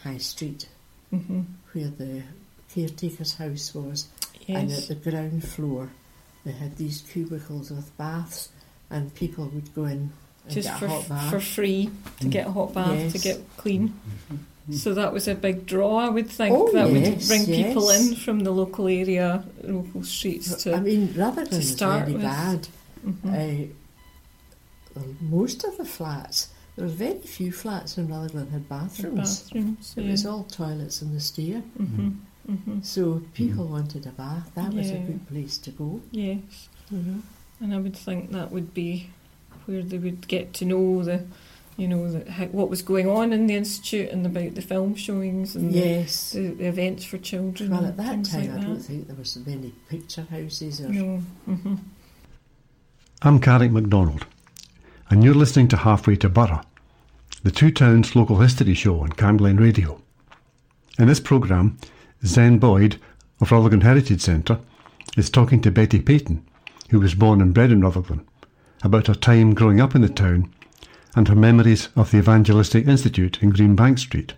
High 0.04 0.18
Street, 0.20 0.68
hmm 1.10 1.42
where 1.74 1.90
the 1.90 2.24
caretaker's 2.74 3.34
house 3.36 3.74
was. 3.74 4.08
yes. 4.48 4.58
And 4.60 4.72
at 4.72 4.88
the 4.88 4.96
ground 5.12 5.44
floor, 5.44 5.90
they 6.46 6.52
had 6.52 6.78
these 6.78 7.02
cubicles 7.02 7.72
with 7.72 7.96
baths, 7.98 8.50
and 8.90 9.14
people 9.16 9.46
would 9.48 9.74
go 9.76 9.86
in 9.86 10.12
and 10.46 10.52
Just 10.54 10.68
get 10.70 10.80
for 10.80 10.88
hot 10.88 11.10
bath. 11.10 11.30
for 11.32 11.40
free 11.40 11.90
to 12.22 12.28
get 12.28 12.48
a 12.48 12.52
hot 12.52 12.74
bath 12.74 13.12
to 13.14 13.20
get 13.20 13.42
clean. 13.58 13.94
So 14.72 14.94
that 14.96 15.14
was 15.14 15.28
a 15.30 15.36
big 15.36 15.66
draw, 15.66 15.98
I 16.00 16.10
would 16.10 16.30
think. 16.30 16.54
Oh, 16.56 16.70
that 16.74 16.88
would 16.90 17.02
yes, 17.02 17.28
bring 17.28 17.46
people 17.46 17.90
in 17.90 18.16
from 18.16 18.42
the 18.42 18.52
local 18.52 18.88
area, 18.88 19.44
local 19.64 20.04
streets 20.04 20.64
to. 20.64 20.74
I 20.76 20.80
mean, 20.82 21.14
Rutherglen 21.16 21.58
was 21.60 21.72
start 21.72 22.02
very 22.02 22.14
with. 22.14 22.22
bad. 22.24 22.68
Mhm. 23.06 23.26
Uh, 23.26 23.74
well, 24.96 25.06
most 25.22 25.64
of 25.64 25.78
the 25.78 25.86
flats, 25.86 26.50
there 26.76 26.86
were 26.86 26.92
very 26.92 27.20
few 27.20 27.52
flats 27.52 27.98
in 27.98 28.08
Rutherglen 28.10 28.50
had 28.50 28.68
bathrooms. 28.68 29.42
bathrooms. 29.44 29.94
It 29.96 30.06
was 30.10 30.26
all 30.26 30.44
toilets 30.44 31.02
in 31.02 31.14
the 31.14 31.20
stair. 31.22 31.62
hmm 31.78 32.10
hmm 32.48 32.80
So 32.82 33.22
people 33.34 33.66
wanted 33.68 34.06
a 34.06 34.12
bath. 34.12 34.52
That 34.56 34.74
was 34.74 34.90
a 34.92 34.98
good 34.98 35.28
place 35.28 35.58
to 35.60 35.72
go. 35.72 36.02
Yes, 36.12 36.70
Mm-hmm. 36.94 37.20
and 37.62 37.74
I 37.74 37.78
would 37.78 37.96
think 37.96 38.32
that 38.32 38.52
would 38.52 38.74
be 38.74 39.10
where 39.66 39.82
they 39.84 39.98
would 39.98 40.28
get 40.28 40.54
to 40.54 40.66
know 40.66 41.04
the, 41.04 41.26
you 41.78 41.88
know, 41.88 42.12
the, 42.12 42.30
how, 42.32 42.46
what 42.48 42.70
was 42.70 42.82
going 42.82 43.08
on 43.08 43.32
in 43.32 43.48
the 43.48 43.56
institute 43.56 44.10
and 44.10 44.26
about 44.26 44.56
the 44.56 44.62
film 44.62 44.96
showings 44.96 45.56
and 45.56 45.72
the, 45.74 45.78
Yes. 45.80 46.32
the, 46.32 46.48
the 46.50 46.66
events 46.68 47.06
for 47.06 47.18
children. 47.20 47.70
Well, 47.72 47.86
at 47.86 47.98
that 47.98 48.26
time, 48.26 48.50
like 48.52 48.60
I 48.60 48.64
don't 48.64 48.74
that. 48.80 48.84
think 48.84 49.08
there 49.08 49.16
were 49.16 49.24
so 49.24 49.42
many 49.46 49.74
picture 49.90 50.26
houses 50.30 50.82
or 50.82 50.90
No. 50.90 51.18
hmm 51.46 51.76
I'm 53.22 53.40
Carrick 53.40 53.72
MacDonald, 53.72 54.26
and 55.10 55.24
you're 55.24 55.34
listening 55.34 55.68
to 55.70 55.78
Halfway 55.78 56.16
to 56.18 56.30
Burgh, 56.30 56.62
the 57.44 57.50
Two 57.52 57.72
Towns 57.72 58.16
local 58.16 58.38
history 58.40 58.74
show 58.76 59.00
on 59.02 59.10
Camglen 59.10 59.60
Radio. 59.60 60.02
In 61.00 61.08
this 61.08 61.20
programme, 61.20 61.78
Zen 62.26 62.60
Boyd 62.60 63.00
of 63.42 63.52
Rutherglen 63.52 63.82
Heritage 63.82 64.22
Centre 64.22 64.60
is 65.16 65.30
talking 65.32 65.62
to 65.62 65.72
Betty 65.72 66.00
Peyton, 66.00 66.46
who 66.92 67.00
was 67.00 67.16
born 67.16 67.42
and 67.42 67.54
bred 67.56 67.72
in 67.72 67.82
Rutherglen, 67.82 68.26
about 68.84 69.08
her 69.08 69.16
time 69.16 69.56
growing 69.56 69.82
up 69.82 69.96
in 69.96 70.02
the 70.02 70.10
town 70.10 70.54
and 71.18 71.28
her 71.28 71.36
memories 71.36 71.90
of 71.96 72.12
the 72.12 72.20
Evangelistic 72.20 72.88
Institute 72.88 73.40
in 73.42 73.52
Greenbank 73.52 73.98
Street. 74.00 74.36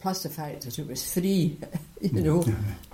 plus 0.00 0.22
the 0.22 0.28
fact 0.28 0.62
that 0.62 0.78
it 0.78 0.86
was 0.86 1.12
free, 1.12 1.56
you 2.00 2.22
know. 2.22 2.44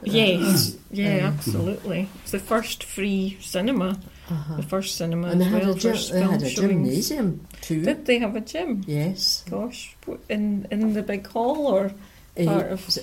Yes, 0.03 0.75
yeah, 0.91 1.31
absolutely. 1.33 2.09
It's 2.23 2.33
the 2.33 2.39
first 2.39 2.83
free 2.83 3.37
cinema, 3.41 3.99
Uh-huh. 4.31 4.57
the 4.57 4.63
first 4.63 4.97
cinema 4.97 5.29
And 5.29 5.41
they 5.41 5.45
as 5.47 5.53
had, 5.53 5.63
well. 5.63 5.71
a, 5.77 5.79
gym, 5.79 5.93
first 5.93 6.13
they 6.13 6.19
film 6.21 6.33
had 6.33 6.43
a 6.43 6.49
showings. 6.49 6.71
gymnasium 6.89 7.47
too. 7.61 7.83
Did 7.85 8.07
they 8.07 8.19
have 8.19 8.35
a 8.37 8.41
gym? 8.41 8.83
yes. 8.87 9.45
Gosh, 9.51 9.95
what, 10.07 10.21
in 10.29 10.67
in 10.71 10.95
the 10.95 11.03
big 11.03 11.27
hall 11.29 11.67
or 11.77 11.93
Uh, 12.37 12.45
Part 12.47 12.73
of- 12.73 12.99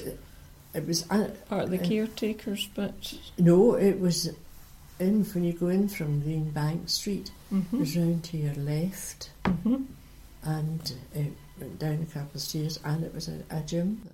it 0.73 0.83
was 0.87 1.05
uh, 1.09 1.29
part 1.47 1.63
of 1.65 1.69
the 1.71 1.79
Uh, 1.79 1.87
caretakers? 1.87 2.67
But 2.75 3.13
no, 3.37 3.75
it 3.75 3.99
was 4.01 4.29
in 5.01 5.23
when 5.25 5.43
you 5.43 5.53
go 5.53 5.67
in 5.67 5.89
from 5.89 6.21
Greenbank 6.21 6.89
Street. 6.89 7.31
It 7.51 7.55
hmm 7.55 7.79
was 7.79 7.97
round 7.97 8.23
to 8.25 8.37
your 8.37 8.53
left, 8.55 9.31
hmm 9.45 9.83
and 10.43 10.93
it 11.13 11.33
went 11.59 11.79
down 11.79 12.01
a 12.01 12.13
couple 12.13 12.35
of 12.35 12.41
stairs, 12.41 12.79
and 12.83 13.03
it 13.03 13.13
was 13.13 13.27
a, 13.27 13.43
a 13.49 13.61
gym. 13.61 14.09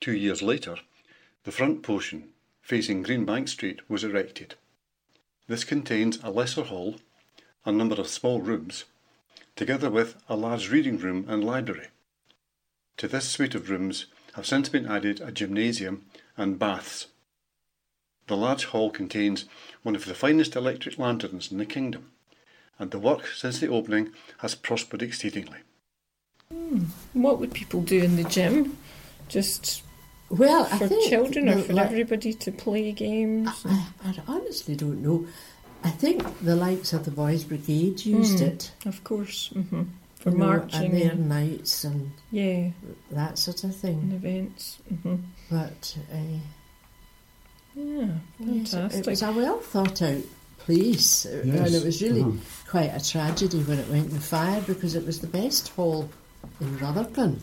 Two 0.00 0.12
years 0.12 0.42
later, 0.42 0.76
the 1.44 1.52
front 1.52 1.82
portion, 1.82 2.28
facing 2.60 3.02
Greenbank 3.02 3.48
Street, 3.48 3.80
was 3.88 4.04
erected. 4.04 4.54
This 5.48 5.64
contains 5.64 6.18
a 6.22 6.30
lesser 6.30 6.62
hall, 6.62 6.96
a 7.64 7.72
number 7.72 7.96
of 7.96 8.08
small 8.08 8.40
rooms, 8.40 8.84
together 9.56 9.90
with 9.90 10.14
a 10.28 10.36
large 10.36 10.70
reading 10.70 10.98
room 10.98 11.24
and 11.28 11.42
library. 11.42 11.88
To 12.98 13.08
this 13.08 13.28
suite 13.28 13.54
of 13.54 13.70
rooms 13.70 14.06
have 14.34 14.46
since 14.46 14.68
been 14.68 14.86
added 14.86 15.20
a 15.20 15.32
gymnasium 15.32 16.04
and 16.36 16.58
baths. 16.58 17.06
The 18.28 18.36
large 18.36 18.66
hall 18.66 18.90
contains 18.90 19.46
one 19.82 19.96
of 19.96 20.04
the 20.04 20.14
finest 20.14 20.54
electric 20.54 20.98
lanterns 20.98 21.50
in 21.50 21.58
the 21.58 21.66
kingdom, 21.66 22.12
and 22.78 22.90
the 22.90 22.98
work 22.98 23.26
since 23.26 23.58
the 23.58 23.68
opening 23.68 24.10
has 24.38 24.54
prospered 24.54 25.02
exceedingly. 25.02 25.58
What 27.14 27.38
would 27.40 27.52
people 27.52 27.80
do 27.82 28.02
in 28.02 28.16
the 28.16 28.24
gym? 28.28 28.76
Just 29.28 29.82
Well, 30.30 30.68
I 30.70 30.78
for 30.78 30.88
think 30.88 31.08
children 31.08 31.48
or 31.48 31.56
the- 31.56 31.62
for 31.64 31.72
like- 31.72 31.86
everybody 31.90 32.34
to 32.34 32.52
play 32.52 32.92
games? 32.92 33.48
I, 33.64 33.86
I 34.04 34.14
honestly 34.26 34.76
don't 34.76 35.02
know. 35.02 35.26
I 35.82 35.90
think 35.90 36.22
the 36.40 36.54
likes 36.56 36.92
of 36.92 37.04
the 37.06 37.10
Boys 37.10 37.44
Brigade 37.44 38.04
used 38.04 38.38
Hmm. 38.40 38.44
it 38.46 38.72
Of 38.84 39.02
course, 39.04 39.48
hmm 39.54 39.84
for 40.16 40.30
you 40.30 40.36
know, 40.36 40.46
marching, 40.46 40.92
and 40.92 40.94
their 41.00 41.14
nights 41.14 41.84
and 41.84 42.10
yeah, 42.30 42.70
that 43.10 43.38
sort 43.38 43.58
of 43.64 43.70
and 43.70 43.74
thing. 43.74 44.12
events. 44.12 44.78
hmm 45.02 45.14
But 45.48 45.96
uh, 46.12 46.40
Yeah, 47.78 48.08
yes, 48.40 48.72
fantastic. 48.72 49.00
it 49.06 49.10
was 49.10 49.22
a 49.22 49.30
well 49.32 49.58
thought 49.60 50.02
out 50.02 50.22
place, 50.58 51.24
uh, 51.26 51.42
and 51.44 51.74
it 51.74 51.84
was 51.84 52.02
really 52.02 52.22
Mhm. 52.22 52.38
quite 52.68 52.90
a 52.94 53.00
tragedy 53.04 53.60
when 53.62 53.78
it 53.78 53.88
went 53.88 54.10
in 54.10 54.18
fire 54.18 54.60
because 54.66 54.94
it 54.96 55.06
was 55.06 55.20
the 55.20 55.26
best 55.28 55.68
hall 55.68 56.08
in 56.60 56.76
Rutherglen. 56.78 57.40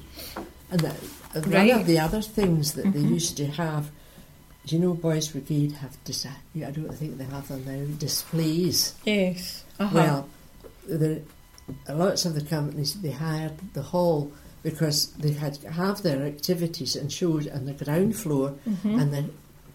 And 0.71 0.81
that, 0.81 0.95
and 1.33 1.45
one 1.47 1.69
of 1.71 1.87
the 1.87 1.99
other 1.99 2.21
things 2.21 2.73
that 2.73 2.91
they 2.93 2.99
Mhm. 2.99 3.11
used 3.11 3.37
to 3.37 3.47
have, 3.47 3.89
you 4.65 4.77
know, 4.79 4.93
Boys 4.93 5.29
Brigade 5.29 5.71
have, 5.73 5.95
dis- 6.03 6.25
I 6.25 6.71
don't 6.71 6.93
think 6.97 7.17
they 7.17 7.23
have 7.25 7.47
them 7.47 7.63
now, 7.65 7.95
displays. 7.97 8.93
yes. 9.05 9.63
Uh-huh. 9.79 9.91
Well, 9.95 10.29
the, 10.87 11.21
lots 11.89 12.25
of 12.25 12.35
the 12.35 12.41
companies 12.41 12.95
they 12.95 13.11
hired 13.11 13.53
the 13.73 13.81
hall 13.83 14.31
because 14.63 15.07
they 15.17 15.31
had 15.33 15.57
have 15.57 16.01
their 16.03 16.23
activities 16.25 16.95
and 16.95 17.11
shows 17.11 17.47
on 17.47 17.65
the 17.65 17.73
ground 17.73 18.15
floor, 18.15 18.53
Mhm. 18.67 19.01
and 19.01 19.13
the 19.13 19.25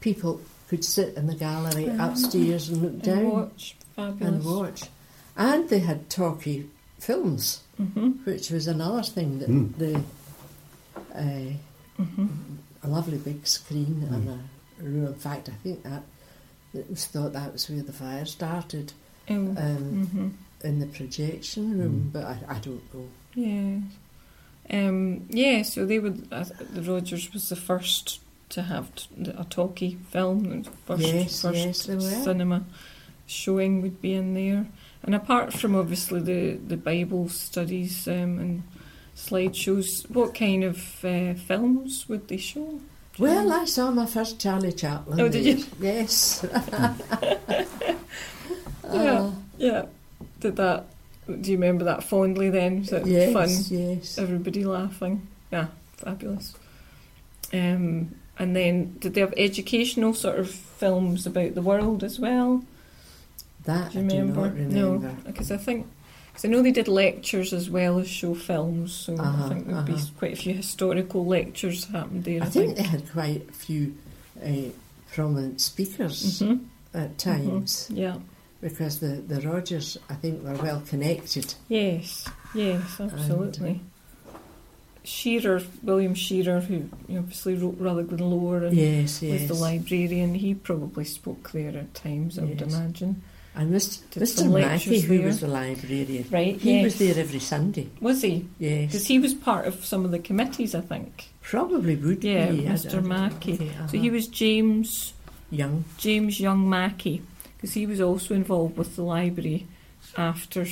people 0.01 0.41
could 0.69 0.85
sit 0.85 1.15
in 1.17 1.27
the 1.27 1.35
gallery 1.35 1.89
Ah. 1.99 2.09
upstairs 2.11 2.69
and 2.69 2.83
look 2.83 2.93
and 2.93 3.03
down 3.03 3.31
watch. 3.31 3.77
Fabulous. 3.97 4.23
and 4.23 4.45
watch. 4.45 4.83
And 5.37 5.69
they 5.69 5.81
had 5.81 6.09
talkie 6.11 6.69
films, 6.99 7.61
hmm 7.77 8.11
which 8.25 8.51
was 8.51 8.67
another 8.67 9.03
thing 9.03 9.39
that 9.41 9.49
Mm. 9.51 9.77
the 9.79 10.03
uh, 11.15 12.03
hmm 12.03 12.27
a 12.83 12.89
lovely 12.89 13.19
big 13.19 13.47
screen 13.47 14.07
and 14.11 14.29
a 14.29 14.83
room. 14.83 15.07
In 15.07 15.15
fact, 15.15 15.49
I 15.51 15.53
think 15.63 15.83
that 15.83 16.03
it 16.73 16.89
was 16.89 17.07
thought 17.07 17.33
that 17.35 17.53
was 17.53 17.69
where 17.69 17.83
the 17.83 17.93
fire 17.93 18.25
started 18.25 18.93
Oh. 19.29 19.35
um, 19.35 20.07
hmm 20.07 20.29
in 20.63 20.79
the 20.79 20.87
projection 20.87 21.79
room, 21.79 22.05
Mm. 22.09 22.13
but 22.13 22.25
I, 22.25 22.39
I 22.49 22.59
don't 22.59 22.83
know. 22.95 23.09
Yeah. 23.35 23.79
Um, 24.73 25.27
yeah, 25.31 25.63
so 25.63 25.85
they 25.87 25.99
would. 25.99 26.29
Uh, 26.31 26.45
the 26.75 26.83
Rogers 26.83 27.33
was 27.33 27.49
the 27.49 27.57
first 27.57 28.21
to 28.51 28.63
have 28.63 28.95
t- 28.95 29.09
a 29.37 29.45
talkie 29.49 29.97
film. 30.11 30.65
First, 30.87 31.03
Yes, 31.03 31.43
first 31.43 31.89
yes, 31.89 32.25
cinema 32.25 32.65
showing 33.27 33.81
would 33.83 34.01
be 34.03 34.15
in 34.15 34.35
there. 34.35 34.67
And 35.03 35.15
apart 35.15 35.53
from 35.53 35.75
obviously 35.77 36.21
the, 36.21 36.57
the 36.57 36.77
Bible 36.77 37.29
studies 37.29 38.07
um, 38.09 38.39
and 38.39 38.63
slideshows, 39.17 40.09
what 40.11 40.35
kind 40.35 40.65
of 40.65 40.79
uh, 41.05 41.35
films 41.35 42.09
would 42.09 42.29
they 42.29 42.37
show? 42.37 42.81
Well, 43.19 43.53
I 43.53 43.65
saw 43.67 43.91
my 43.91 44.07
first 44.07 44.41
Charlie 44.41 44.73
Chaplin. 44.73 45.21
Oh, 45.21 45.29
did 45.29 45.45
you? 45.45 45.65
Yes. 45.81 46.45
Yeah. 48.93 49.21
Uh, 49.21 49.31
Yeah. 49.59 49.85
Did 50.41 50.57
that? 50.57 50.87
Do 51.27 51.51
you 51.51 51.57
remember 51.57 51.85
that 51.85 52.03
fondly? 52.03 52.51
Then 52.51 52.81
was 52.81 52.93
it 52.93 53.07
yes, 53.07 53.33
fun? 53.33 53.49
yes. 53.79 54.19
everybody 54.19 54.65
laughing. 54.65 55.29
Yeah, 55.53 55.67
fabulous. 55.99 56.55
Um, 57.53 58.15
and 58.41 58.57
then 58.57 58.97
did 58.99 59.13
they 59.15 59.21
have 59.21 59.35
educational 59.37 60.15
sort 60.15 60.39
of 60.41 60.51
films 60.51 61.27
about 61.27 61.55
the 61.55 61.63
world 61.63 62.03
as 62.03 62.19
well? 62.19 62.65
That 63.65 63.93
Do 63.93 63.99
you 63.99 64.05
I 64.05 64.09
do 64.09 64.17
remember? 64.19 64.41
not 64.41 64.55
remember. 64.55 65.09
No, 65.09 65.17
because 65.27 65.53
I 65.53 65.59
think 65.59 65.87
because 66.29 66.45
I 66.47 66.49
know 66.49 66.63
they 66.63 66.73
did 66.73 66.89
lectures 66.89 67.53
as 67.53 67.69
well 67.69 67.99
as 67.99 68.09
show 68.09 68.35
films, 68.35 68.93
so 68.93 69.15
Uh-huh, 69.15 69.45
I 69.45 69.49
think 69.51 69.67
there'd 69.67 69.85
be 69.85 69.93
uh-huh. 69.93 70.07
quite 70.19 70.33
a 70.33 70.37
few 70.37 70.55
historical 70.55 71.27
lectures 71.27 71.85
happened 71.87 72.25
there. 72.25 72.43
I 72.43 72.47
think 72.47 72.77
they 72.77 72.83
had 72.83 73.11
quite 73.13 73.49
a 73.49 73.53
few 73.53 73.95
uh, 74.43 74.71
prominent 75.13 75.61
speakers 75.61 76.41
hmm 76.41 76.55
at 76.95 77.19
times 77.19 77.89
Yeah. 77.93 78.17
because 78.61 78.99
the, 78.99 79.23
the 79.33 79.41
Rogers, 79.49 79.97
I 80.09 80.15
think, 80.15 80.43
were 80.43 80.55
well 80.55 80.83
connected. 80.89 81.55
Yes. 81.69 82.27
Yes. 82.55 82.99
Absolutely. 82.99 83.81
Shearer, 85.11 85.61
William 85.83 86.15
Shearer, 86.15 86.61
who 86.61 86.89
obviously 87.11 87.55
wrote 87.55 87.77
Rutherglen 87.79 88.21
Lore 88.31 88.59
and 88.65 88.77
Yes, 88.77 89.21
yes. 89.23 89.41
was 89.41 89.49
the 89.49 89.55
librarian, 89.65 90.35
he 90.35 90.55
probably 90.55 91.05
spoke 91.05 91.51
there 91.53 91.77
at 91.77 91.93
times. 91.95 92.39
I 92.39 92.45
would 92.45 92.63
imagine. 92.63 93.23
and 93.57 93.75
Mr. 93.75 93.99
Mr. 94.21 94.49
Mackey, 94.53 95.01
who 95.01 95.19
there. 95.19 95.27
was 95.27 95.41
the 95.41 95.49
librarian, 95.49 96.25
Right. 96.31 96.57
he 96.57 96.75
yes. 96.77 96.85
was 96.85 96.99
there 97.01 97.19
every 97.19 97.41
Sunday. 97.41 97.89
Was 98.01 98.23
he? 98.23 98.47
Yes, 98.61 98.87
because 98.93 99.07
he 99.09 99.19
was 99.19 99.35
part 99.35 99.67
of 99.67 99.85
some 99.85 100.05
of 100.05 100.13
the 100.13 100.21
committees, 100.21 100.75
I 100.75 100.81
think. 100.83 101.29
probably 101.43 101.97
would 101.97 102.23
Yeah, 102.23 102.53
be. 102.53 102.63
Mr. 102.63 103.03
Mackey. 103.03 103.55
okay, 103.55 103.71
So 103.89 103.99
he 103.99 104.09
uh-huh. 104.09 104.15
was 104.15 104.29
James 104.29 105.13
young. 105.51 105.85
James 105.99 106.39
Young 106.39 106.71
Mackey, 106.71 107.23
because 107.57 107.75
he 107.75 107.85
was 107.87 108.01
also 108.01 108.35
involved 108.35 108.77
with 108.79 108.95
the 108.95 109.03
library 109.03 109.67
after 110.17 110.65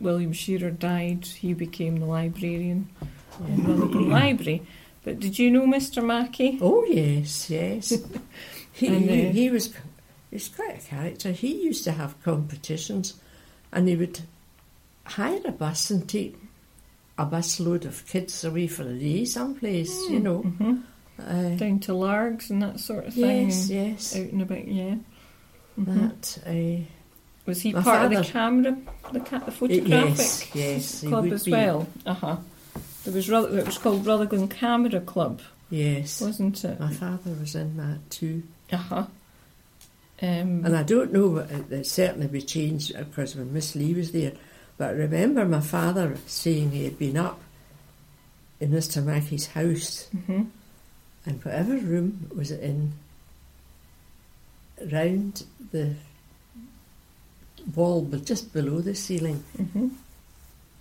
William 0.00 0.32
Shearer 0.32 0.70
died. 0.72 1.24
He 1.26 1.54
became 1.54 2.00
the 2.00 2.06
librarian 2.06 2.88
in 3.48 3.64
Rutherglen 3.64 4.10
Library. 4.10 4.62
But 5.04 5.18
did 5.20 5.38
you 5.38 5.50
know 5.50 5.62
Mr. 5.66 6.04
Mackey? 6.04 6.58
Oh 6.60 6.84
yes, 6.84 7.48
yes. 7.50 7.90
he, 8.72 8.86
And, 8.88 9.08
he, 9.10 9.26
uh, 9.28 9.32
he 9.32 9.50
was 9.50 9.74
he's 10.30 10.48
quite 10.48 10.78
a 10.84 10.86
character. 10.86 11.32
He 11.32 11.64
used 11.64 11.84
to 11.84 11.92
have 11.92 12.22
competitions, 12.22 13.14
and 13.72 13.88
he 13.88 13.96
would 13.96 14.20
hire 15.04 15.40
a 15.46 15.52
bus 15.52 15.90
and 15.90 16.08
take 16.08 16.36
a 17.18 17.24
bus 17.24 17.60
load 17.60 17.84
of 17.86 18.06
kids 18.06 18.44
away 18.44 18.66
for 18.66 18.82
a 18.82 18.92
day 18.98 19.24
someplace. 19.24 19.90
You 20.10 20.20
know. 20.20 20.38
hmm 20.42 20.76
Uh, 21.20 21.50
Down 21.56 21.78
to 21.80 21.92
Largs 21.92 22.48
and 22.50 22.62
that 22.62 22.80
sort 22.80 23.04
of 23.06 23.12
thing. 23.14 23.46
yes, 23.48 23.68
yes. 23.68 24.16
Out 24.16 24.32
and 24.32 24.40
about, 24.42 24.66
yeah. 24.68 24.94
Mhm. 25.78 25.86
That. 25.86 26.38
Uh, 26.46 26.84
Was 27.46 27.60
he 27.60 27.72
part 27.74 28.04
of 28.04 28.10
the 28.18 28.24
camera, 28.30 28.76
the, 29.12 29.20
ca- 29.20 29.38
the 29.44 29.50
photographic 29.52 30.16
yes, 30.18 30.54
yes. 30.54 31.00
club 31.04 31.26
as 31.32 31.44
be. 31.44 31.52
well? 31.52 31.86
Uh 32.06 32.14
huh. 32.14 32.36
There 33.04 33.14
was 33.14 33.28
it 33.28 33.66
was 33.66 33.78
called 33.78 34.06
Rutherglen 34.06 34.48
Camera 34.48 35.00
Club, 35.00 35.40
Yes. 35.70 36.20
wasn't 36.20 36.62
it? 36.64 36.78
My 36.78 36.92
father 36.92 37.30
was 37.32 37.54
in 37.54 37.76
that 37.78 37.98
too, 38.10 38.42
Uh 38.70 38.76
huh. 38.76 39.06
Um, 40.22 40.66
and 40.66 40.76
I 40.76 40.82
don't 40.82 41.12
know. 41.12 41.38
It, 41.38 41.86
certainly 41.86 42.26
be 42.26 42.42
changed 42.42 42.94
because 42.94 43.34
when 43.34 43.54
Miss 43.54 43.74
Lee 43.74 43.94
was 43.94 44.12
there. 44.12 44.32
But 44.76 44.90
I 44.90 44.92
remember 44.92 45.46
my 45.46 45.60
father 45.60 46.16
saying 46.26 46.72
he 46.72 46.84
had 46.84 46.98
been 46.98 47.16
up 47.16 47.40
in 48.60 48.70
Mr. 48.70 49.02
Mackey's 49.02 49.46
house 49.48 50.08
mhm. 50.14 50.48
and 51.24 51.44
whatever 51.44 51.74
room 51.78 52.30
was 52.36 52.50
it 52.50 52.60
in, 52.60 52.92
round 54.92 55.44
the 55.72 55.94
wall, 57.74 58.02
but 58.02 58.26
just 58.26 58.52
below 58.52 58.80
the 58.80 58.94
ceiling, 58.94 59.42
hmm 59.56 59.88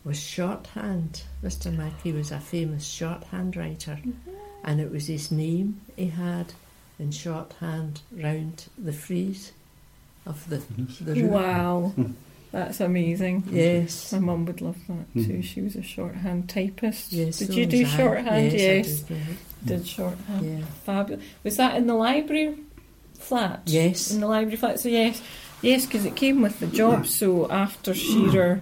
was 0.10 0.20
shorthand. 0.20 1.22
Mr. 1.44 1.72
Mackey 1.72 2.12
was 2.12 2.32
a 2.32 2.40
famous 2.40 2.84
shorthand 2.88 3.56
writer, 3.56 4.00
mm-hmm. 4.02 4.32
and 4.64 4.82
it 4.82 4.92
was 4.92 5.06
his 5.06 5.32
name 5.32 5.80
he 5.96 6.08
had 6.08 6.52
in 6.98 7.12
shorthand 7.12 8.02
round 8.12 8.66
the 8.76 8.92
frieze 8.92 9.52
of 10.26 10.50
the, 10.50 10.58
mm-hmm. 10.58 11.06
the 11.06 11.14
room. 11.14 11.30
Wow, 11.30 11.94
mm-hmm. 11.96 12.14
that's 12.52 12.80
amazing. 12.82 13.44
Yes. 13.52 14.12
My 14.12 14.18
mum 14.18 14.48
would 14.48 14.62
love 14.62 14.78
that 14.88 15.14
too. 15.14 15.20
Mhm. 15.20 15.44
She 15.44 15.62
was 15.62 15.76
a 15.76 15.84
shorthand 15.84 16.50
typist. 16.50 17.14
Yes. 17.14 17.38
did 17.38 17.50
so 17.50 17.54
you 17.54 17.68
do 17.68 17.82
I. 17.82 17.90
shorthand? 17.90 18.52
Yes. 18.52 18.88
Yes, 18.88 19.04
I 19.04 19.14
did, 19.14 19.38
did 19.68 19.88
shorthand. 19.88 20.60
yeah. 20.60 20.66
Fabulous. 20.86 21.24
Was 21.44 21.58
that 21.58 21.76
in 21.78 21.86
the 21.86 21.94
library 21.94 22.58
flat? 23.14 23.62
Yes. 23.68 24.10
In 24.10 24.22
the 24.22 24.28
library 24.28 24.58
flat. 24.58 24.80
So 24.80 24.90
yes, 24.90 25.22
yes, 25.62 25.86
because 25.86 26.04
it 26.04 26.16
came 26.16 26.42
with 26.42 26.60
the 26.60 26.68
job. 26.68 27.06
So 27.06 27.48
after 27.52 27.94
Shearer 27.94 28.62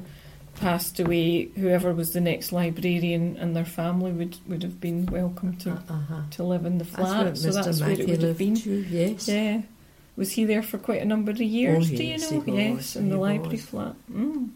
passed 0.59 0.99
away, 0.99 1.45
whoever 1.55 1.93
was 1.93 2.13
the 2.13 2.21
next 2.21 2.51
librarian 2.51 3.37
and 3.37 3.55
their 3.55 3.65
family 3.65 4.11
would, 4.11 4.37
would 4.47 4.63
have 4.63 4.79
been 4.81 5.05
welcome 5.07 5.55
to 5.57 5.71
Uh-huh. 5.71 6.21
to 6.31 6.43
live 6.43 6.65
in 6.65 6.77
the 6.77 6.85
flat. 6.85 7.25
where 7.25 7.35
so 7.35 7.49
Mr. 7.49 7.63
that's 7.65 7.81
where 7.81 7.91
it 7.91 8.07
would 8.07 8.21
have 8.23 8.37
been. 8.37 8.55
too, 8.55 8.85
yes. 8.89 9.27
Yeah. 9.27 9.61
Was 10.15 10.31
he 10.31 10.45
there 10.45 10.63
for 10.63 10.77
quite 10.79 11.01
a 11.01 11.05
number 11.05 11.31
of 11.31 11.39
years? 11.39 11.91
Oh, 11.91 11.95
do 11.95 12.03
you 12.03 12.17
know? 12.17 12.43
yes, 12.47 12.95
in 12.95 13.09
the 13.09 13.17
library 13.17 13.57
was. 13.57 13.65
flat. 13.65 13.95
Mm. 14.11 14.49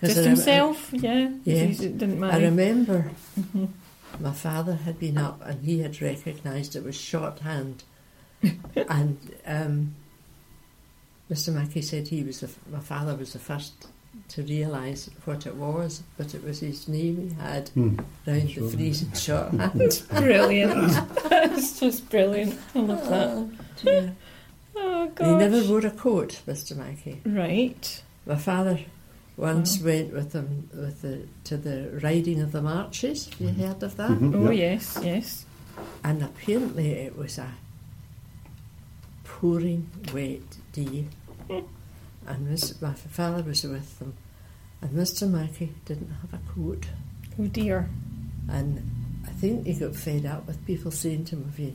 Just 0.00 0.16
rem- 0.16 0.26
himself, 0.26 0.90
yeah. 0.92 1.30
Yes. 1.44 1.80
It 1.80 1.98
didn't 1.98 2.20
matter. 2.20 2.38
I 2.38 2.42
remember 2.44 3.10
Mhm. 3.38 3.68
my 4.20 4.32
father 4.32 4.76
had 4.76 4.98
been 5.00 5.18
up 5.18 5.40
and 5.44 5.64
he 5.64 5.80
had 5.80 6.00
recognised 6.00 6.76
it 6.76 6.84
was 6.84 6.94
shorthand. 6.96 7.82
and 8.76 9.18
um, 9.44 9.94
Mr. 11.28 11.52
Mackey 11.52 11.82
said 11.82 12.06
he 12.08 12.22
was 12.22 12.40
the, 12.40 12.48
my 12.70 12.78
father 12.78 13.16
was 13.16 13.32
the 13.32 13.40
first 13.40 13.88
to 14.28 14.42
realise 14.42 15.08
what 15.24 15.46
it 15.46 15.54
was, 15.54 16.02
but 16.16 16.34
it 16.34 16.42
was 16.44 16.60
his 16.60 16.86
name 16.88 17.16
he 17.30 17.34
had 17.42 17.68
Hmm. 17.70 17.96
round 18.26 18.50
Sure. 18.50 18.64
the 18.70 18.76
freezing 18.76 19.12
shorthand. 19.14 20.02
Brilliant. 20.10 20.92
That's 21.30 21.80
just 21.80 22.08
brilliant. 22.10 22.58
I 22.74 22.78
love 22.80 23.08
that. 23.08 23.28
Oh, 23.28 23.50
dear. 23.82 24.16
Oh, 24.76 25.10
he 25.18 25.34
never 25.34 25.62
wore 25.68 25.86
a 25.86 25.90
coat, 25.90 26.40
Mr. 26.46 26.76
Mackey. 26.76 27.20
Right. 27.24 28.02
My 28.26 28.36
father 28.36 28.80
Once 29.36 29.80
went 29.80 30.12
with 30.12 30.32
him 30.32 30.68
with 30.74 31.00
the 31.02 31.20
to 31.44 31.56
the 31.56 31.90
riding 32.02 32.40
of 32.40 32.50
the 32.52 32.60
marches. 32.60 33.26
Have 33.28 33.40
you 33.40 33.48
heard 33.66 33.82
of 33.84 33.96
that? 33.96 34.10
Mhm. 34.10 34.34
Oh 34.34 34.50
Yeah. 34.50 34.72
yes, 34.72 34.98
yes. 35.02 35.46
And 36.02 36.22
apparently 36.22 36.90
it 36.90 37.16
was 37.16 37.38
a 37.38 37.52
pouring 39.24 39.88
wet 40.12 40.56
day. 40.72 41.06
and 42.28 42.48
Miss, 42.48 42.80
my 42.80 42.92
father 42.94 43.42
was 43.42 43.62
with 43.64 43.98
them. 43.98 44.14
And 44.80 44.90
Mr. 44.92 45.28
Mackey 45.28 45.72
didn't 45.84 46.10
have 46.22 46.34
a 46.34 46.40
coat. 46.52 46.86
Oh 47.38 47.46
dear. 47.46 47.88
And 48.48 48.82
I 49.26 49.30
think 49.30 49.66
he 49.66 49.74
got 49.74 49.94
fed 49.96 50.24
up 50.26 50.46
with 50.46 50.64
people 50.66 50.90
saying 50.90 51.24
to 51.26 51.36
him, 51.36 51.44
Have 51.50 51.58
you 51.58 51.74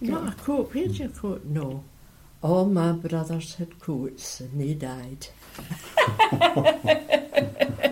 not 0.00 0.32
a 0.32 0.36
coat? 0.36 0.70
Where's 0.72 0.96
hmm. 0.96 1.02
your 1.04 1.12
coat? 1.12 1.44
No. 1.44 1.84
All 2.42 2.64
my 2.66 2.92
brothers 2.92 3.56
had 3.56 3.78
coats 3.80 4.40
and 4.40 4.60
they 4.60 4.74
died. 4.74 5.26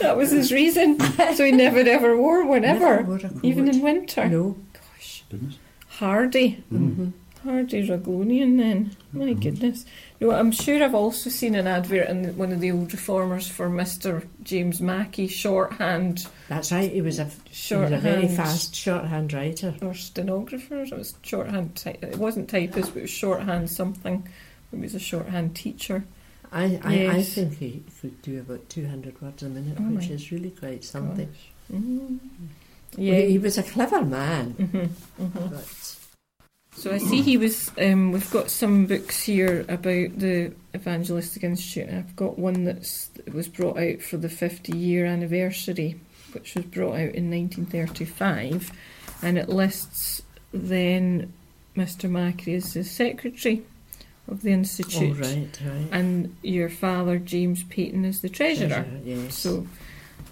That 0.00 0.16
was 0.16 0.30
his 0.30 0.52
reason. 0.52 0.98
so 1.34 1.44
he 1.44 1.52
never 1.52 1.80
ever 1.80 2.16
wore 2.16 2.44
one 2.46 2.62
Never 2.62 2.98
ever, 2.98 3.02
wore 3.02 3.16
a 3.16 3.20
coat. 3.28 3.40
even 3.42 3.68
in 3.68 3.82
winter. 3.82 4.28
No. 4.28 4.56
Gosh, 4.72 5.24
Goodness. 5.28 5.58
hardy, 5.88 6.62
Mm-hmm. 6.72 7.02
mm-hmm. 7.02 7.48
hardy 7.48 7.86
Ruglonian. 7.88 8.58
Then, 8.58 8.96
my 9.12 9.26
mm-hmm. 9.26 9.40
goodness. 9.40 9.84
No, 10.20 10.32
I'm 10.32 10.50
sure 10.50 10.82
I've 10.82 10.94
also 10.96 11.30
seen 11.30 11.54
an 11.54 11.68
advert 11.68 12.08
in 12.08 12.36
one 12.36 12.50
of 12.50 12.58
the 12.60 12.72
old 12.72 12.92
reformers 12.92 13.46
for 13.48 13.68
Mister 13.68 14.24
James 14.42 14.80
Mackey 14.80 15.28
shorthand 15.28 16.26
That's 16.48 16.72
right, 16.72 16.90
he 16.90 17.02
was 17.02 17.18
a, 17.20 17.26
he 17.50 17.74
was 17.76 17.92
a 17.92 17.98
very 17.98 18.26
fast 18.26 18.74
shorthand 18.74 19.32
writer. 19.32 19.74
or 19.80 19.94
stenographer. 19.94 20.82
It 20.82 20.92
was 20.98 21.14
shorthand. 21.22 21.76
Ty- 21.76 21.98
it 22.02 22.16
wasn't 22.18 22.48
typist, 22.50 22.92
but 22.94 22.98
it 22.98 23.02
was 23.02 23.10
shorthand 23.10 23.70
something. 23.70 24.26
He 24.72 24.76
was 24.76 24.94
a 24.94 24.98
shorthand 24.98 25.54
teacher. 25.54 26.04
I, 26.50 26.80
I, 26.82 27.08
I 27.18 27.22
think 27.22 27.58
he 27.58 27.84
could 28.00 28.20
do 28.22 28.40
about 28.40 28.68
200 28.70 29.20
words 29.22 29.42
a 29.42 29.48
minute, 29.50 29.76
Oh 29.78 29.82
which 29.84 30.08
is 30.08 30.32
really 30.32 30.50
quite 30.50 30.82
something. 30.82 31.28
Mm. 31.72 32.18
Well, 32.96 33.04
Yeah. 33.06 33.20
he 33.20 33.38
was 33.38 33.58
a 33.58 33.62
clever 33.62 34.02
man, 34.02 34.50
hmm 34.52 35.22
hmm 35.22 35.48
but 35.48 35.64
So 36.78 36.92
I 36.92 36.98
see 36.98 37.22
he 37.22 37.36
was. 37.36 37.72
Um, 37.76 38.12
we've 38.12 38.30
got 38.30 38.50
some 38.50 38.86
books 38.86 39.20
here 39.20 39.62
about 39.62 40.16
the 40.18 40.52
Evangelistic 40.76 41.42
Institute. 41.42 41.88
and 41.88 41.98
I've 41.98 42.14
got 42.14 42.38
one 42.38 42.64
that's 42.64 43.08
that 43.08 43.34
was 43.34 43.48
brought 43.48 43.78
out 43.78 44.00
for 44.00 44.16
the 44.16 44.28
50 44.28 44.76
year 44.78 45.04
anniversary, 45.04 45.98
which 46.32 46.54
was 46.54 46.64
brought 46.66 46.94
out 46.94 47.16
in 47.16 47.30
1935, 47.32 48.70
and 49.22 49.38
it 49.38 49.48
lists 49.48 50.22
then 50.52 51.32
Mr. 51.76 52.08
Mackey 52.08 52.54
as 52.54 52.74
the 52.74 52.84
secretary 52.84 53.64
of 54.28 54.42
the 54.42 54.50
oh, 54.50 54.54
institute, 54.54 55.18
right, 55.18 55.60
right. 55.66 55.88
and 55.90 56.36
your 56.42 56.68
father 56.68 57.18
James 57.18 57.64
Peyton 57.64 58.04
as 58.04 58.20
the 58.20 58.28
treasurer. 58.28 58.86
yes. 59.04 59.36
So 59.36 59.66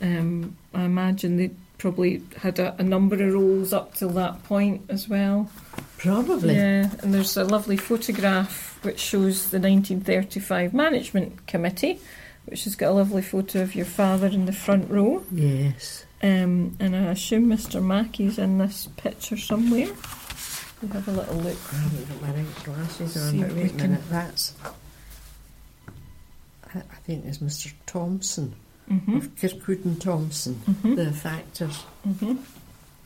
um, 0.00 0.56
I 0.72 0.84
imagine 0.84 1.38
they 1.38 1.50
probably 1.78 2.22
had 2.36 2.60
a, 2.60 2.76
a 2.78 2.84
number 2.84 3.16
of 3.16 3.34
roles 3.34 3.72
up 3.72 3.94
till 3.94 4.10
that 4.10 4.44
point 4.44 4.82
as 4.88 5.08
well. 5.08 5.50
Probably. 5.98 6.54
Yeah, 6.56 6.90
and 7.02 7.12
there's 7.14 7.36
a 7.36 7.44
lovely 7.44 7.76
photograph 7.76 8.78
which 8.82 8.98
shows 9.00 9.50
the 9.50 9.58
1935 9.58 10.74
Management 10.74 11.46
Committee, 11.46 11.98
which 12.46 12.64
has 12.64 12.76
got 12.76 12.90
a 12.90 12.92
lovely 12.94 13.22
photo 13.22 13.62
of 13.62 13.74
your 13.74 13.86
father 13.86 14.26
in 14.28 14.46
the 14.46 14.52
front 14.52 14.90
row. 14.90 15.24
Yes. 15.32 16.04
Um, 16.22 16.76
and 16.80 16.94
I 16.94 17.10
assume 17.10 17.46
Mr. 17.46 17.82
Mackey's 17.82 18.38
in 18.38 18.58
this 18.58 18.88
picture 18.96 19.36
somewhere. 19.36 19.88
We 20.82 20.88
have 20.88 21.08
a 21.08 21.12
little 21.12 21.36
look. 21.36 21.56
I 21.72 21.76
haven't 21.76 22.08
got 22.08 22.22
my 22.22 22.30
right 22.42 22.64
glasses 22.64 23.16
on, 23.16 23.40
but 23.40 23.52
wait 23.52 23.72
a 23.72 23.74
minute. 23.74 24.00
That's, 24.10 24.52
I, 26.74 26.78
I 26.78 26.96
think 27.04 27.24
it's 27.24 27.38
Mr. 27.38 27.72
Thompson 27.86 28.54
Mm-hmm. 28.90 29.16
of 29.16 29.34
Kirkwood 29.40 29.84
and 29.84 30.00
Thompson, 30.00 30.54
Mm-hmm. 30.64 30.94
the 30.94 31.10
factors. 31.10 31.82
Mm-hmm. 32.06 32.36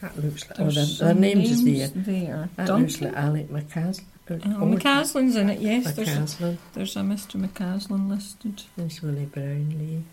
That 0.00 0.16
looks 0.22 0.48
like, 0.48 0.58
oh, 0.60 0.62
There's 0.64 0.74
their, 0.76 0.84
some 0.86 1.06
their 1.20 1.34
names 1.34 1.50
is 1.50 1.64
there. 1.64 1.88
there. 1.88 2.48
That 2.56 2.66
Duncan. 2.68 2.82
looks 2.86 3.00
like 3.02 3.14
Alec 3.14 3.48
McCas- 3.50 4.00
Oh, 4.32 4.34
oh, 4.44 4.64
McCaslin's 4.64 5.34
in 5.34 5.50
it, 5.50 5.58
yes. 5.60 5.92
There's 5.96 6.40
a, 6.40 6.56
there's 6.72 6.94
a 6.94 7.00
Mr. 7.00 7.44
McCaslin 7.44 8.08
listed. 8.08 8.62
There's 8.76 9.02
Willie 9.02 9.24
Brownlee. 9.24 10.04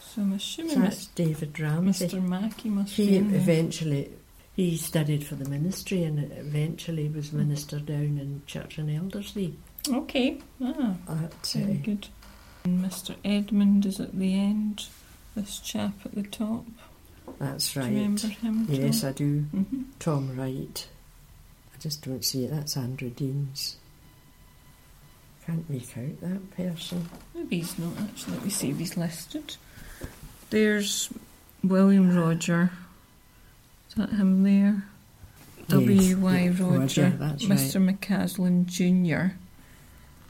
So 0.00 0.22
I'm 0.22 0.32
assuming 0.34 0.74
So 0.76 0.80
that's 0.82 1.06
David 1.06 1.58
Ramsey. 1.58 2.06
Mr. 2.06 2.22
Mackey 2.22 2.68
must 2.68 2.92
He 2.94 3.08
be 3.08 3.16
in 3.16 3.32
there. 3.32 3.40
eventually 3.40 4.12
he 4.54 4.76
studied 4.76 5.24
for 5.26 5.34
the 5.34 5.48
ministry 5.50 6.04
and 6.04 6.20
eventually 6.32 7.08
was 7.08 7.32
minister 7.32 7.80
down 7.80 8.18
in 8.18 8.42
Church 8.46 8.78
and 8.78 8.88
Elderslie. 8.88 9.56
Okay. 9.88 10.38
Ah, 10.62 10.94
At, 11.08 11.46
very 11.48 11.74
good. 11.74 12.06
And 12.64 12.84
Mr. 12.84 13.16
Edmund 13.24 13.84
is 13.84 13.98
at 13.98 14.16
the 14.16 14.32
end. 14.38 14.86
This 15.34 15.58
chap 15.58 15.94
at 16.04 16.14
the 16.14 16.22
top. 16.22 16.66
That's 17.38 17.72
Do 17.72 17.80
you 17.80 17.84
right. 17.86 17.92
remember 17.92 18.26
him? 18.28 18.66
Yes, 18.68 19.04
I 19.04 19.12
do. 19.12 19.40
hmm 19.40 19.82
Tom 19.98 20.36
Wright. 20.36 20.86
I 21.74 21.78
just 21.78 22.02
don't 22.04 22.24
see 22.24 22.44
it. 22.44 22.50
That's 22.50 22.76
Andrew 22.76 23.10
Deans. 23.10 23.76
Can't 25.46 25.68
make 25.70 25.96
out 25.96 26.20
that 26.20 26.50
person. 26.56 27.08
Maybe 27.34 27.58
he's 27.58 27.78
not 27.78 27.92
actually. 28.00 28.34
Let 28.34 28.44
me 28.44 28.50
see 28.50 28.70
if 28.70 28.78
he's 28.78 28.96
listed. 28.96 29.56
There's 30.50 31.08
William 31.64 32.14
Roger. 32.16 32.70
Is 33.88 33.94
that 33.96 34.10
him 34.10 34.42
there? 34.42 34.84
W. 35.68 36.16
Y. 36.18 36.40
Yes, 36.40 36.60
Roger. 36.60 37.10
that's 37.10 37.44
Mr. 37.44 37.80
McCaslin 37.98 38.66
Jr. 38.66 39.34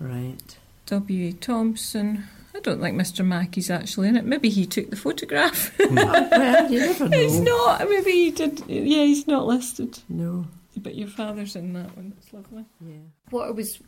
right. 0.02 0.12
Right. 0.12 0.56
W. 0.86 1.28
A. 1.28 1.32
Thompson. 1.32 2.24
I 2.61 2.62
don't 2.62 2.81
think 2.81 3.01
Mr. 3.01 3.25
Mackey's 3.25 3.70
actually 3.70 4.09
in 4.09 4.16
it. 4.16 4.25
Maybe 4.27 4.51
he 4.51 4.66
took 4.66 4.90
the 4.90 4.96
photograph. 4.96 5.75
Oh, 5.81 5.88
well, 6.31 6.70
you 6.70 6.79
never 6.87 7.09
know. 7.09 7.18
He's 7.18 7.40
not. 7.40 7.88
Maybe 7.88 8.11
he 8.12 8.31
did. 8.31 8.62
Yeah, 8.68 9.05
he's 9.05 9.27
not 9.27 9.46
listed. 9.46 9.99
No. 10.09 10.46
But 10.77 10.94
your 10.94 11.09
father's 11.09 11.57
in 11.57 11.73
that 11.73 11.96
one. 11.96 12.12
It's 12.18 12.33
lovely. 12.33 12.64
Yeah. 12.81 12.96
What 13.31 13.49
I 13.49 13.51
was 13.51 13.79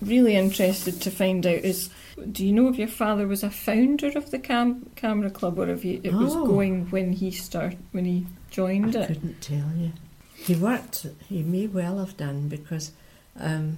really 0.00 0.36
interested 0.36 1.00
to 1.02 1.10
find 1.10 1.44
out 1.46 1.56
is 1.58 1.90
do 2.32 2.46
you 2.46 2.52
know 2.52 2.68
if 2.68 2.78
your 2.78 2.88
father 2.88 3.26
was 3.26 3.42
a 3.42 3.50
founder 3.50 4.08
of 4.16 4.30
the 4.30 4.38
cam- 4.38 4.88
camera 4.96 5.28
club 5.30 5.58
or 5.58 5.68
if 5.68 5.82
he, 5.82 6.00
it 6.02 6.12
was 6.14 6.34
Oh. 6.34 6.46
going 6.46 6.86
when 6.90 7.12
he 7.12 7.30
start 7.30 7.74
when 7.92 8.04
he 8.06 8.26
joined 8.50 8.96
I 8.96 9.00
it? 9.02 9.06
couldn't 9.08 9.40
tell 9.42 9.70
you. 9.76 9.92
He 10.36 10.54
worked, 10.54 11.06
he 11.28 11.42
may 11.42 11.66
well 11.66 11.98
have 11.98 12.16
done 12.16 12.48
because 12.48 12.92
um, 13.38 13.76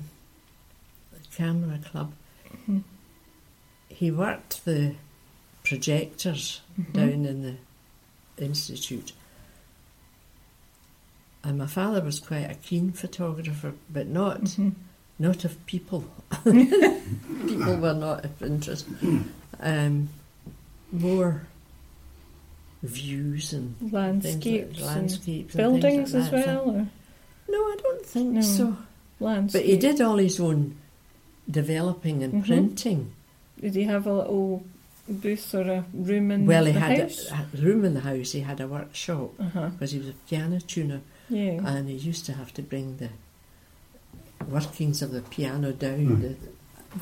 the 1.12 1.18
camera 1.36 1.78
club, 1.84 2.12
Mhm. 2.68 2.82
He 3.94 4.10
worked 4.10 4.64
the 4.64 4.94
projectors 5.64 6.60
Mhm. 6.78 6.92
down 6.92 7.24
in 7.24 7.42
the 7.42 8.44
institute. 8.44 9.12
And 11.44 11.58
my 11.58 11.66
father 11.66 12.00
was 12.02 12.20
quite 12.20 12.50
a 12.50 12.54
keen 12.54 12.92
photographer, 12.92 13.74
but 13.92 14.06
not 14.08 14.42
Mhm. 14.42 14.72
not 15.18 15.44
of 15.44 15.64
people. 15.66 16.04
people 16.44 17.76
were 17.76 17.94
not 17.94 18.24
of 18.24 18.42
interest. 18.42 18.86
Um, 19.60 20.08
more 20.90 21.42
views 22.82 23.52
and 23.52 23.76
Landscapes, 23.92 24.80
like, 24.80 24.96
landscapes 24.96 25.54
and 25.54 25.62
and 25.64 25.80
buildings 25.80 26.14
as 26.14 26.32
like 26.32 26.44
that. 26.44 26.46
well, 26.66 26.70
or 26.76 26.88
No, 27.48 27.58
I 27.58 27.76
don't 27.82 28.06
think 28.06 28.32
No. 28.32 28.40
so. 28.40 28.76
landscapes. 29.20 29.52
But 29.64 29.70
he 29.70 29.76
did 29.78 30.00
all 30.00 30.16
his 30.16 30.40
own 30.40 30.76
developing 31.50 32.22
and 32.22 32.42
Mhm. 32.42 32.46
printing. 32.46 33.12
Did 33.62 33.74
he 33.76 33.84
have 33.84 34.06
a 34.06 34.12
little 34.12 34.64
booth 35.08 35.54
or 35.54 35.62
a 35.62 35.84
room 35.94 36.30
in 36.30 36.44
well, 36.46 36.64
he 36.66 36.72
the 36.72 36.80
had 36.80 36.98
house? 37.00 37.30
a, 37.30 37.34
a 37.34 37.60
room 37.62 37.84
in 37.84 37.94
the 37.94 38.00
house. 38.00 38.32
He 38.32 38.40
had 38.40 38.60
a 38.60 38.66
workshop 38.68 39.30
uh-huh. 39.40 39.68
because 39.70 39.92
he 39.92 39.98
was 39.98 40.08
a 40.08 40.14
piano 40.28 40.60
tuner, 40.60 41.00
Yeah. 41.30 41.60
and 41.64 41.88
he 41.88 41.94
used 41.94 42.26
to 42.26 42.32
have 42.34 42.52
to 42.54 42.62
bring 42.62 42.96
the 42.98 43.10
workings 44.48 45.02
of 45.02 45.12
the 45.12 45.22
piano 45.22 45.72
down, 45.72 46.20
the, 46.22 46.36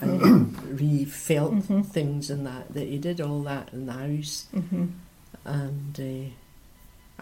and 0.03 0.63
refelt 0.81 1.55
Mhm. 1.55 1.87
things 1.87 2.31
and 2.31 2.47
that. 2.47 2.73
That 2.75 2.87
he 2.89 2.99
did 2.99 3.21
all 3.21 3.43
that 3.45 3.73
in 3.73 3.87
the 3.87 3.93
house, 3.93 4.47
hmm 4.53 4.87
and 5.45 5.99
uh, 5.99 6.31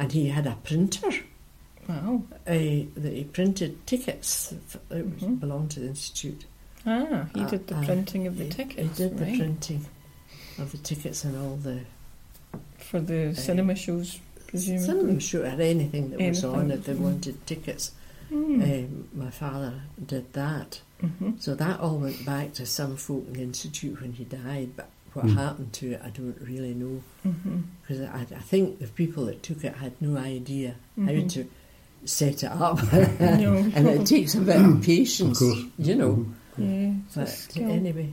and 0.03 0.13
he 0.13 0.29
had 0.29 0.47
a 0.47 0.57
printer. 0.65 1.11
Wow. 1.89 2.23
Uh, 2.47 2.85
that 2.97 3.13
he 3.15 3.25
printed 3.33 3.87
tickets 3.87 4.53
that 4.91 5.05
was- 5.05 5.23
Mhm. 5.23 5.41
belonged 5.41 5.71
to 5.73 5.81
the 5.81 5.87
institute. 5.89 6.45
Ah, 6.87 7.27
he 7.35 7.41
Uh, 7.43 7.49
did 7.51 7.67
the 7.67 7.77
uh, 7.77 7.85
printing 7.85 8.27
of 8.27 8.39
the 8.39 8.45
he, 8.45 8.51
tickets. 8.51 8.99
He 8.99 9.05
did 9.09 9.21
right. 9.21 9.33
the 9.33 9.39
printing 9.39 9.87
of 10.59 10.73
the 10.73 10.79
tickets 10.79 11.25
and 11.25 11.37
all 11.37 11.57
the 11.57 11.81
for 12.79 13.01
the 13.01 13.35
cinema 13.35 13.75
shows, 13.75 14.19
presumably. 14.47 14.87
cinema 14.87 15.21
show 15.21 15.43
or 15.43 15.47
anything 15.47 16.11
that 16.11 16.21
was 16.21 16.45
on 16.45 16.71
if 16.71 16.85
they 16.85 16.95
Mm. 16.95 16.99
wanted 17.01 17.47
tickets. 17.47 17.91
Mm. 18.33 18.63
Um, 18.63 19.09
my 19.15 19.31
father 19.31 19.75
did 20.07 20.33
that. 20.35 20.81
hmm 21.01 21.33
So 21.39 21.55
that 21.55 21.81
all 21.81 21.99
went 21.99 22.25
back 22.25 22.55
to 22.55 22.67
some 22.67 22.97
folk 22.97 23.25
in 23.29 23.33
the 23.35 23.43
institute 23.43 24.01
when 24.01 24.13
he 24.13 24.25
died. 24.25 24.71
But 24.77 24.89
what 25.13 25.27
Mm. 25.27 25.35
happened 25.35 25.73
to 25.75 25.93
it, 25.93 26.01
I 26.05 26.11
don't 26.11 26.37
really 26.41 26.75
know 26.75 27.03
because 27.83 28.01
I, 28.03 28.21
I 28.23 28.41
think 28.41 28.79
the 28.79 28.87
people 28.89 29.27
that 29.27 29.43
took 29.43 29.65
it 29.65 29.75
had 29.75 29.93
no 30.01 30.17
idea 30.17 30.75
how 30.97 31.03
Mhm. 31.13 31.29
to 31.33 31.45
set 32.05 32.43
it 32.43 32.51
up, 32.51 32.81
No. 33.21 33.55
and 33.75 33.89
it 33.89 34.07
takes 34.07 34.35
a 34.35 34.41
bit 34.41 34.57
of 34.61 34.83
patience, 34.83 35.41
Of 35.43 35.59
you 35.79 35.95
know. 35.95 36.27
Yeah, 36.59 36.93
it's 37.23 37.47
But 37.55 37.63
anyway, 37.63 38.13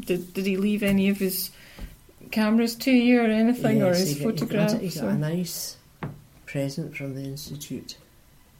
Did, 0.00 0.32
did 0.34 0.46
he 0.46 0.56
leave 0.56 0.82
any 0.82 1.08
of 1.08 1.18
his 1.18 1.50
cameras 2.30 2.74
to 2.76 2.90
you 2.90 3.20
or 3.20 3.26
anything, 3.26 3.82
or 3.82 3.94
his 3.94 4.16
he 4.16 4.24
got- 4.24 4.38
he 4.38 4.40
got- 4.46 4.70
photographs? 4.70 4.94
He 4.94 5.00
got 5.00 5.10
a 5.10 5.14
nice 5.18 5.76
present 6.46 6.96
from 6.96 7.14
the 7.14 7.22
Institute 7.24 7.96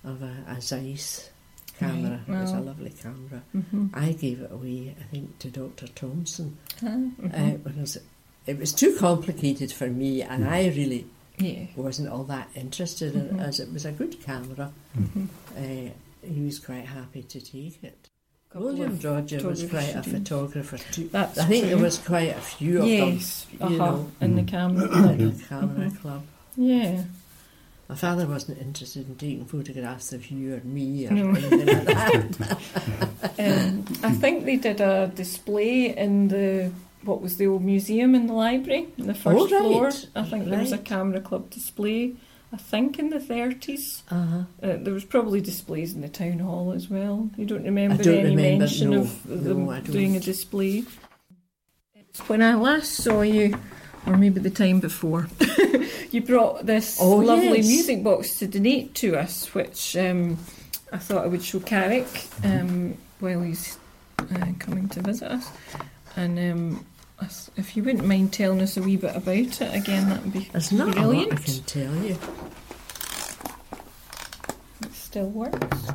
of 0.05 0.23
a, 0.23 0.45
a 0.49 0.61
Zeiss 0.61 1.31
camera. 1.79 2.21
Right, 2.27 2.39
It 2.39 2.41
was 2.43 2.53
a 2.53 2.61
lovely 2.61 2.91
camera. 2.91 3.43
Mhm. 3.55 3.91
I 3.95 4.13
gave 4.13 4.41
it 4.41 4.51
away, 4.53 4.95
I 4.99 5.03
think, 5.05 5.39
to 5.41 5.51
Dr. 5.51 5.87
Thompson 5.89 6.57
Ah, 6.83 6.87
mhm. 6.87 7.55
uh, 7.55 7.57
because 7.59 7.99
it 8.47 8.59
was 8.59 8.73
too 8.73 8.95
complicated 8.97 9.73
for 9.73 9.89
me, 9.89 10.23
and 10.23 10.45
I 10.45 10.69
really 10.69 11.07
yeah. 11.39 11.67
wasn't 11.77 12.09
all 12.11 12.25
that 12.25 12.49
interested 12.55 13.15
in 13.15 13.23
Mhm. 13.29 13.41
it, 13.41 13.43
as 13.43 13.61
it 13.61 13.73
was 13.73 13.85
a 13.85 13.93
good 13.93 14.21
camera. 14.23 14.73
Mhm. 14.97 15.29
Uh, 15.57 15.91
he 16.23 16.41
was 16.43 16.59
quite 16.59 16.85
happy 16.87 17.23
to 17.23 17.41
take 17.41 17.83
it. 17.83 18.09
Couple 18.55 18.69
William 18.69 18.93
of 18.93 19.05
Roger 19.05 19.49
was 19.49 19.63
photographs 19.63 19.93
quite 19.93 20.07
a 20.07 20.11
photographer 20.11 20.79
too. 20.93 21.09
That's 21.11 21.39
I 21.39 21.45
think 21.47 21.67
there 21.67 21.77
was 21.77 21.99
quite 21.99 22.31
a 22.31 22.41
few 22.41 22.83
of 22.83 22.87
yes, 22.87 23.47
them, 23.59 23.73
you 23.73 23.83
uh-huh, 23.83 23.91
know, 23.97 24.11
in 24.21 24.37
the 24.37 24.43
Mm. 24.43 24.49
camera. 24.49 24.85
at 24.85 24.91
club. 24.93 25.19
the 25.19 25.45
camera 25.49 25.91
Mhm. 25.91 26.01
club. 26.01 26.23
Yeah. 26.57 27.03
My 27.89 27.97
father 27.97 28.27
wasn't 28.27 28.59
interested 28.61 29.09
in 29.09 29.17
taking 29.17 29.45
photographs 29.45 30.13
of 30.13 30.31
you 30.31 30.55
or 30.55 30.61
me 30.61 31.07
or 31.09 31.11
No. 31.11 31.31
anything 31.31 31.67
like 31.67 31.85
that. 31.87 32.59
Um, 33.41 33.85
I 34.05 34.13
think 34.13 34.45
they 34.45 34.55
did 34.57 34.81
a 34.81 35.11
display 35.13 35.95
in 35.97 36.29
the 36.29 36.71
what 37.03 37.21
was 37.21 37.37
the 37.37 37.49
old 37.49 37.63
museum 37.65 38.15
in 38.15 38.29
the 38.29 38.33
library, 38.35 38.87
in 38.97 39.09
the 39.09 39.15
first 39.15 39.53
Oh, 39.53 39.59
right. 39.59 39.93
floor. 39.93 39.93
I 40.15 40.23
think 40.23 40.45
there 40.49 40.61
was 40.61 40.71
a 40.73 40.79
camera 40.79 41.21
club 41.21 41.51
display. 41.51 42.13
I 42.55 42.57
think 42.57 43.01
in 43.01 43.11
the 43.11 43.19
thirties. 43.19 44.05
uh-huh. 44.11 44.45
Uh, 44.63 44.77
there 44.77 44.95
was 44.95 45.05
probably 45.05 45.41
displays 45.41 45.93
in 45.93 46.03
the 46.03 46.09
town 46.09 46.39
hall 46.39 46.73
as 46.73 46.89
well. 46.89 47.29
You 47.37 47.47
don't 47.47 47.65
remember 47.65 48.01
don't 48.03 48.19
any 48.21 48.31
remember, 48.37 48.59
mention 48.61 48.91
no. 48.91 49.01
of 49.01 49.27
them 49.27 49.67
don't. 49.67 49.85
doing 49.91 50.15
a 50.17 50.21
display. 50.21 50.85
When 52.29 52.43
I 52.43 52.55
last 52.55 52.93
saw 52.93 53.23
you, 53.23 53.59
or 54.07 54.17
maybe 54.17 54.39
the 54.39 54.51
time 54.51 54.79
before, 54.79 55.27
you 56.13 56.23
brought 56.23 56.65
this 56.65 56.99
Oh, 57.01 57.17
lovely 57.17 57.57
yes. 57.59 57.67
music 57.67 58.05
box 58.05 58.39
to 58.39 58.47
donate 58.47 58.95
to 58.97 59.17
us, 59.17 59.53
which 59.53 59.97
um, 59.97 60.39
I 60.93 60.99
thought 60.99 61.25
I 61.25 61.27
would 61.27 61.43
show 61.43 61.59
Carrick 61.59 62.07
um, 62.45 62.97
while 63.19 63.41
he's 63.43 63.79
uh, 64.21 64.47
coming 64.61 64.89
to 64.91 65.01
visit 65.03 65.29
us. 65.33 65.51
And 66.15 66.39
um, 66.39 66.77
us- 66.77 66.85
if 67.57 67.77
you 67.77 67.83
wouldn't 67.85 68.07
mind 68.07 68.33
telling 68.33 68.61
us 68.61 68.77
a 68.77 68.83
wee 68.83 68.97
bit 68.97 69.15
about 69.15 69.37
it 69.61 69.75
again, 69.75 70.09
that 70.09 70.23
would 70.23 70.33
be 70.33 70.49
There's 70.53 70.73
not 70.73 70.93
brilliant. 70.95 71.33
a 71.33 71.35
lot 71.35 71.41
I 71.41 71.45
can 71.45 71.63
tell 71.65 71.95
you. 71.97 72.19
It 74.83 74.93
still 74.95 75.29
works. 75.29 75.91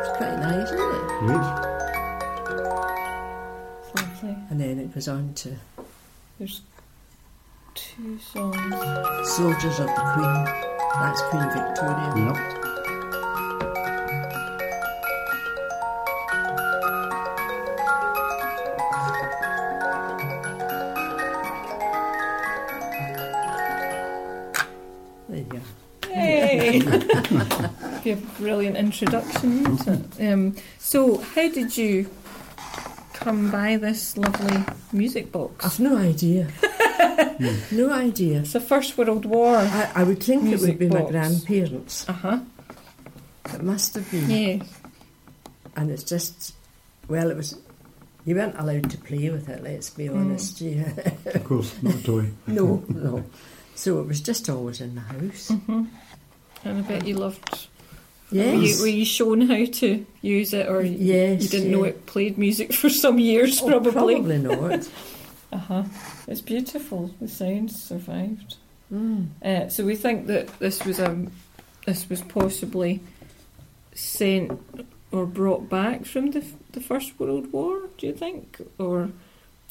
It's 0.00 0.16
quite 0.16 0.38
nice, 0.38 0.70
songs. 8.32 9.28
Soldiers 9.36 9.80
of 9.80 9.86
the 9.86 10.04
Queen. 10.14 10.44
That's 11.00 11.22
Queen 11.22 11.48
Victoria. 11.50 12.12
Yep. 12.16 12.58
There 25.28 25.38
you 25.38 25.44
go. 25.44 25.60
Yay! 26.10 26.80
Be 28.04 28.10
a 28.12 28.16
brilliant 28.38 28.76
introduction. 28.76 29.66
isn't? 29.66 30.20
Um, 30.20 30.56
so, 30.78 31.18
how 31.18 31.48
did 31.48 31.76
you 31.76 32.08
come 33.12 33.50
by 33.50 33.76
this 33.76 34.16
lovely 34.16 34.64
music 34.92 35.30
box? 35.32 35.64
I've 35.64 35.80
no 35.80 35.96
idea. 35.96 36.48
no 37.70 37.92
idea. 37.92 38.40
It's 38.40 38.52
the 38.52 38.60
First 38.60 38.96
World 38.96 39.24
War. 39.24 39.56
I, 39.56 39.90
I 39.94 40.02
would 40.04 40.22
think 40.22 40.50
it 40.52 40.60
would 40.60 40.78
be 40.78 40.88
my 40.88 41.02
grandparents. 41.02 42.08
Uh 42.08 42.12
huh. 42.12 42.40
It 43.54 43.62
must 43.62 43.94
have 43.94 44.10
been. 44.10 44.30
Yeah. 44.30 44.64
And 45.76 45.90
it's 45.90 46.04
just, 46.04 46.54
well, 47.08 47.30
it 47.30 47.36
was. 47.36 47.58
You 48.24 48.34
weren't 48.34 48.58
allowed 48.58 48.90
to 48.90 48.98
play 48.98 49.30
with 49.30 49.48
it. 49.48 49.62
Let's 49.62 49.90
be 49.90 50.08
honest. 50.08 50.60
Yeah. 50.60 50.92
Of 51.26 51.44
course, 51.44 51.74
not 51.82 51.94
a 51.94 52.02
toy. 52.02 52.30
no, 52.46 52.84
no. 52.88 53.24
So 53.74 54.00
it 54.00 54.06
was 54.06 54.20
just 54.20 54.48
always 54.50 54.80
in 54.80 54.96
the 54.96 55.00
house. 55.00 55.48
hmm 55.48 55.84
And 56.64 56.78
I 56.78 56.80
bet 56.82 57.06
you 57.06 57.14
loved. 57.14 57.68
Yes. 58.30 58.54
Were 58.54 58.62
you, 58.62 58.80
were 58.82 58.98
you 58.98 59.04
shown 59.06 59.40
how 59.42 59.64
to 59.64 60.06
use 60.20 60.52
it, 60.52 60.68
or 60.68 60.82
yes. 60.82 61.42
you 61.42 61.48
didn't 61.48 61.70
yeah. 61.70 61.76
know 61.76 61.84
it 61.84 62.04
played 62.04 62.36
music 62.36 62.74
for 62.74 62.90
some 62.90 63.18
years? 63.18 63.62
Oh, 63.62 63.68
Probably. 63.68 63.92
probably 63.92 64.38
not. 64.38 64.88
Uh 65.52 65.56
huh. 65.58 65.84
It's 66.26 66.40
beautiful. 66.42 67.10
The 67.20 67.28
sounds 67.28 67.80
survived. 67.82 68.56
Mm. 68.92 69.28
Uh, 69.42 69.68
so 69.68 69.84
we 69.84 69.96
think 69.96 70.26
that 70.26 70.46
this 70.58 70.84
was 70.84 70.98
um 71.00 71.30
this 71.86 72.08
was 72.08 72.20
possibly 72.22 73.00
sent 73.94 74.52
or 75.10 75.26
brought 75.26 75.68
back 75.68 76.04
from 76.04 76.30
the 76.32 76.44
the 76.72 76.80
First 76.80 77.18
World 77.18 77.52
War. 77.52 77.88
Do 77.98 78.06
you 78.06 78.12
think, 78.12 78.60
or 78.78 79.10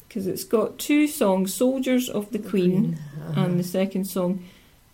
because 0.08 0.26
it's 0.26 0.44
got 0.44 0.78
two 0.78 1.06
songs, 1.06 1.54
"Soldiers 1.54 2.08
of 2.08 2.30
the 2.32 2.38
Queen" 2.38 2.98
Uh-huh. 3.28 3.40
and 3.44 3.58
the 3.58 3.64
second 3.64 4.04
song, 4.06 4.42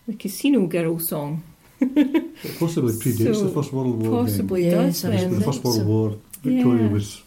"The 0.07 0.15
Casino 0.15 0.67
Girl" 0.67 0.99
song. 0.99 1.43
It 1.81 2.59
possibly 2.59 2.93
predates 3.03 3.35
So, 3.37 3.45
the 3.45 3.55
First 3.55 3.73
World 3.73 4.03
War. 4.03 4.23
Possibly 4.25 4.67
Yes, 4.67 5.03
does 5.03 5.05
I 5.05 5.11
Because 5.11 5.23
then. 5.31 5.39
the 5.39 5.45
First 5.45 5.65
World 5.65 5.77
so. 5.77 5.85
War, 5.85 6.17
Victoria 6.43 6.83
Yeah. 6.85 6.93
was 6.93 7.23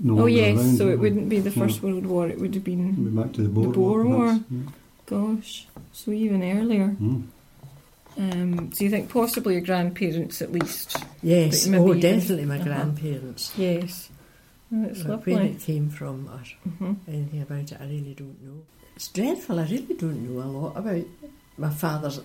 no 0.00 0.20
Oh 0.22 0.26
yes, 0.26 0.56
around. 0.56 0.76
so 0.76 0.88
it 0.88 0.98
wouldn't 0.98 1.28
be 1.28 1.40
the 1.40 1.50
First 1.50 1.82
World 1.82 2.06
War. 2.06 2.28
It 2.28 2.38
would 2.38 2.54
have 2.54 2.64
been, 2.64 3.14
We're 3.14 3.22
back 3.24 3.32
to 3.34 3.42
the 3.42 3.48
Boer, 3.48 3.72
Boer 3.72 4.04
War. 4.04 4.26
perhaps. 4.26 4.44
Yeah. 4.50 4.60
gosh, 5.06 5.66
so 5.92 6.10
even 6.12 6.42
earlier. 6.42 6.88
Mm. 7.00 7.26
Um, 8.18 8.72
so 8.72 8.84
you 8.84 8.90
think 8.90 9.10
possibly 9.10 9.54
your 9.54 9.62
grandparents 9.62 10.42
at 10.42 10.50
least? 10.52 10.96
Yes, 11.22 11.66
maybe 11.66 11.84
oh, 11.84 11.94
definitely 11.94 12.46
my 12.46 12.56
uh-huh. 12.56 12.64
grandparents. 12.64 13.52
Yes. 13.56 14.10
It's 14.70 15.02
But 15.02 15.24
where 15.26 15.42
it 15.42 15.60
came 15.60 15.88
from 15.88 16.28
or 16.28 16.42
hmm 16.68 16.94
anything 17.06 17.42
about 17.42 17.72
it, 17.72 17.78
I 17.80 17.84
really 17.84 18.14
don't 18.14 18.42
know. 18.44 18.62
It's 18.96 19.08
dreadful. 19.08 19.60
I 19.60 19.64
really 19.64 19.94
don't 19.94 20.28
know 20.28 20.42
a 20.42 20.44
lot 20.44 20.76
about 20.76 21.04
my 21.56 21.70
father's 21.70 22.20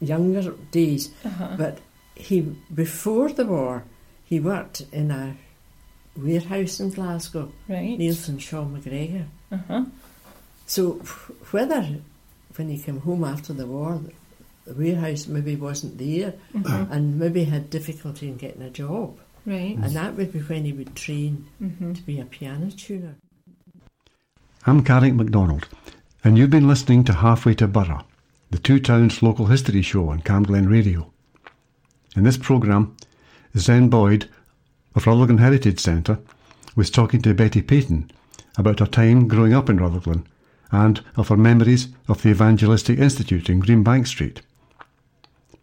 younger 0.00 0.52
days. 0.72 1.10
Uh-huh. 1.24 1.54
But 1.56 1.78
he, 2.14 2.40
before 2.74 3.30
the 3.32 3.46
war, 3.46 3.84
he 4.24 4.40
worked 4.40 4.82
in 4.92 5.10
a 5.10 5.36
warehouse 6.16 6.80
in 6.80 6.90
Glasgow, 6.90 7.52
Right. 7.68 7.98
Nielsen 7.98 8.38
Shaw 8.38 8.64
McGregor. 8.64 9.24
Uh-huh. 9.52 9.84
So 10.66 10.92
whether 11.50 11.96
when 12.56 12.68
he 12.68 12.78
came 12.78 13.00
home 13.00 13.24
after 13.24 13.52
the 13.52 13.66
war, 13.66 14.00
the 14.66 14.74
warehouse 14.74 15.26
maybe 15.26 15.56
wasn't 15.56 15.98
there 15.98 16.34
Mhm. 16.54 16.90
and 16.90 17.18
maybe 17.18 17.44
had 17.44 17.70
difficulty 17.70 18.28
in 18.28 18.36
getting 18.36 18.62
a 18.62 18.70
job, 18.70 19.18
Right. 19.46 19.76
and 19.76 19.94
that 19.96 20.16
would 20.16 20.32
be 20.32 20.40
when 20.40 20.64
he 20.64 20.72
would 20.72 20.94
train 20.94 21.46
hmm 21.58 21.92
to 21.92 22.02
be 22.02 22.20
a 22.20 22.24
piano 22.24 22.70
tuner. 22.70 23.14
I'm 24.66 24.84
Carrick 24.84 25.14
MacDonald, 25.14 25.68
and 26.22 26.36
you've 26.36 26.50
been 26.50 26.68
listening 26.68 27.04
to 27.04 27.14
Halfway 27.14 27.54
to 27.54 27.66
Burgh, 27.66 28.02
the 28.50 28.58
Two 28.58 28.78
Towns 28.78 29.22
local 29.22 29.46
history 29.46 29.82
show 29.82 30.08
on 30.10 30.20
Camglen 30.22 30.68
Radio. 30.68 31.10
In 32.16 32.24
this 32.24 32.36
programme, 32.36 32.94
Zen 33.56 33.88
Boyd 33.88 34.28
of 34.94 35.06
Rutherglen 35.06 35.38
Heritage 35.38 35.80
Centre 35.80 36.18
was 36.76 36.90
talking 36.90 37.22
to 37.22 37.34
Betty 37.34 37.62
Peyton 37.62 38.10
about 38.56 38.80
her 38.80 38.86
time 38.86 39.28
growing 39.28 39.52
up 39.54 39.68
in 39.68 39.78
Rutherglen 39.78 40.26
and 40.72 41.02
of 41.16 41.28
her 41.28 41.36
memories 41.36 41.88
of 42.08 42.22
the 42.22 42.30
Evangelistic 42.30 42.98
Institute 42.98 43.48
in 43.48 43.62
Greenbank 43.62 44.06
Street. 44.06 44.42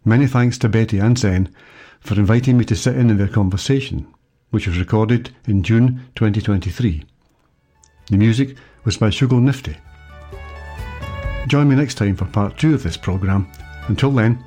Many 0.04 0.26
thanks 0.26 0.58
to 0.58 0.68
Betty 0.68 0.98
and 0.98 1.18
Zen 1.18 1.54
for 2.00 2.14
inviting 2.14 2.56
me 2.56 2.64
to 2.66 2.76
sit 2.76 2.96
in 2.96 3.10
in 3.10 3.18
their 3.18 3.28
conversation, 3.28 4.06
which 4.50 4.66
was 4.66 4.78
recorded 4.78 5.30
in 5.46 5.62
June 5.62 6.04
2023. 6.14 7.04
The 8.10 8.16
music 8.16 8.56
was 8.84 8.96
by 8.96 9.08
Shugal 9.08 9.42
Nifty. 9.42 9.76
Join 11.46 11.68
me 11.68 11.76
next 11.76 11.96
time 11.96 12.16
for 12.16 12.26
part 12.26 12.58
two 12.58 12.74
of 12.74 12.82
this 12.82 12.96
programme. 12.96 13.50
Until 13.88 14.10
then, 14.10 14.42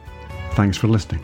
thanks 0.53 0.77
for 0.77 0.87
listening. 0.87 1.23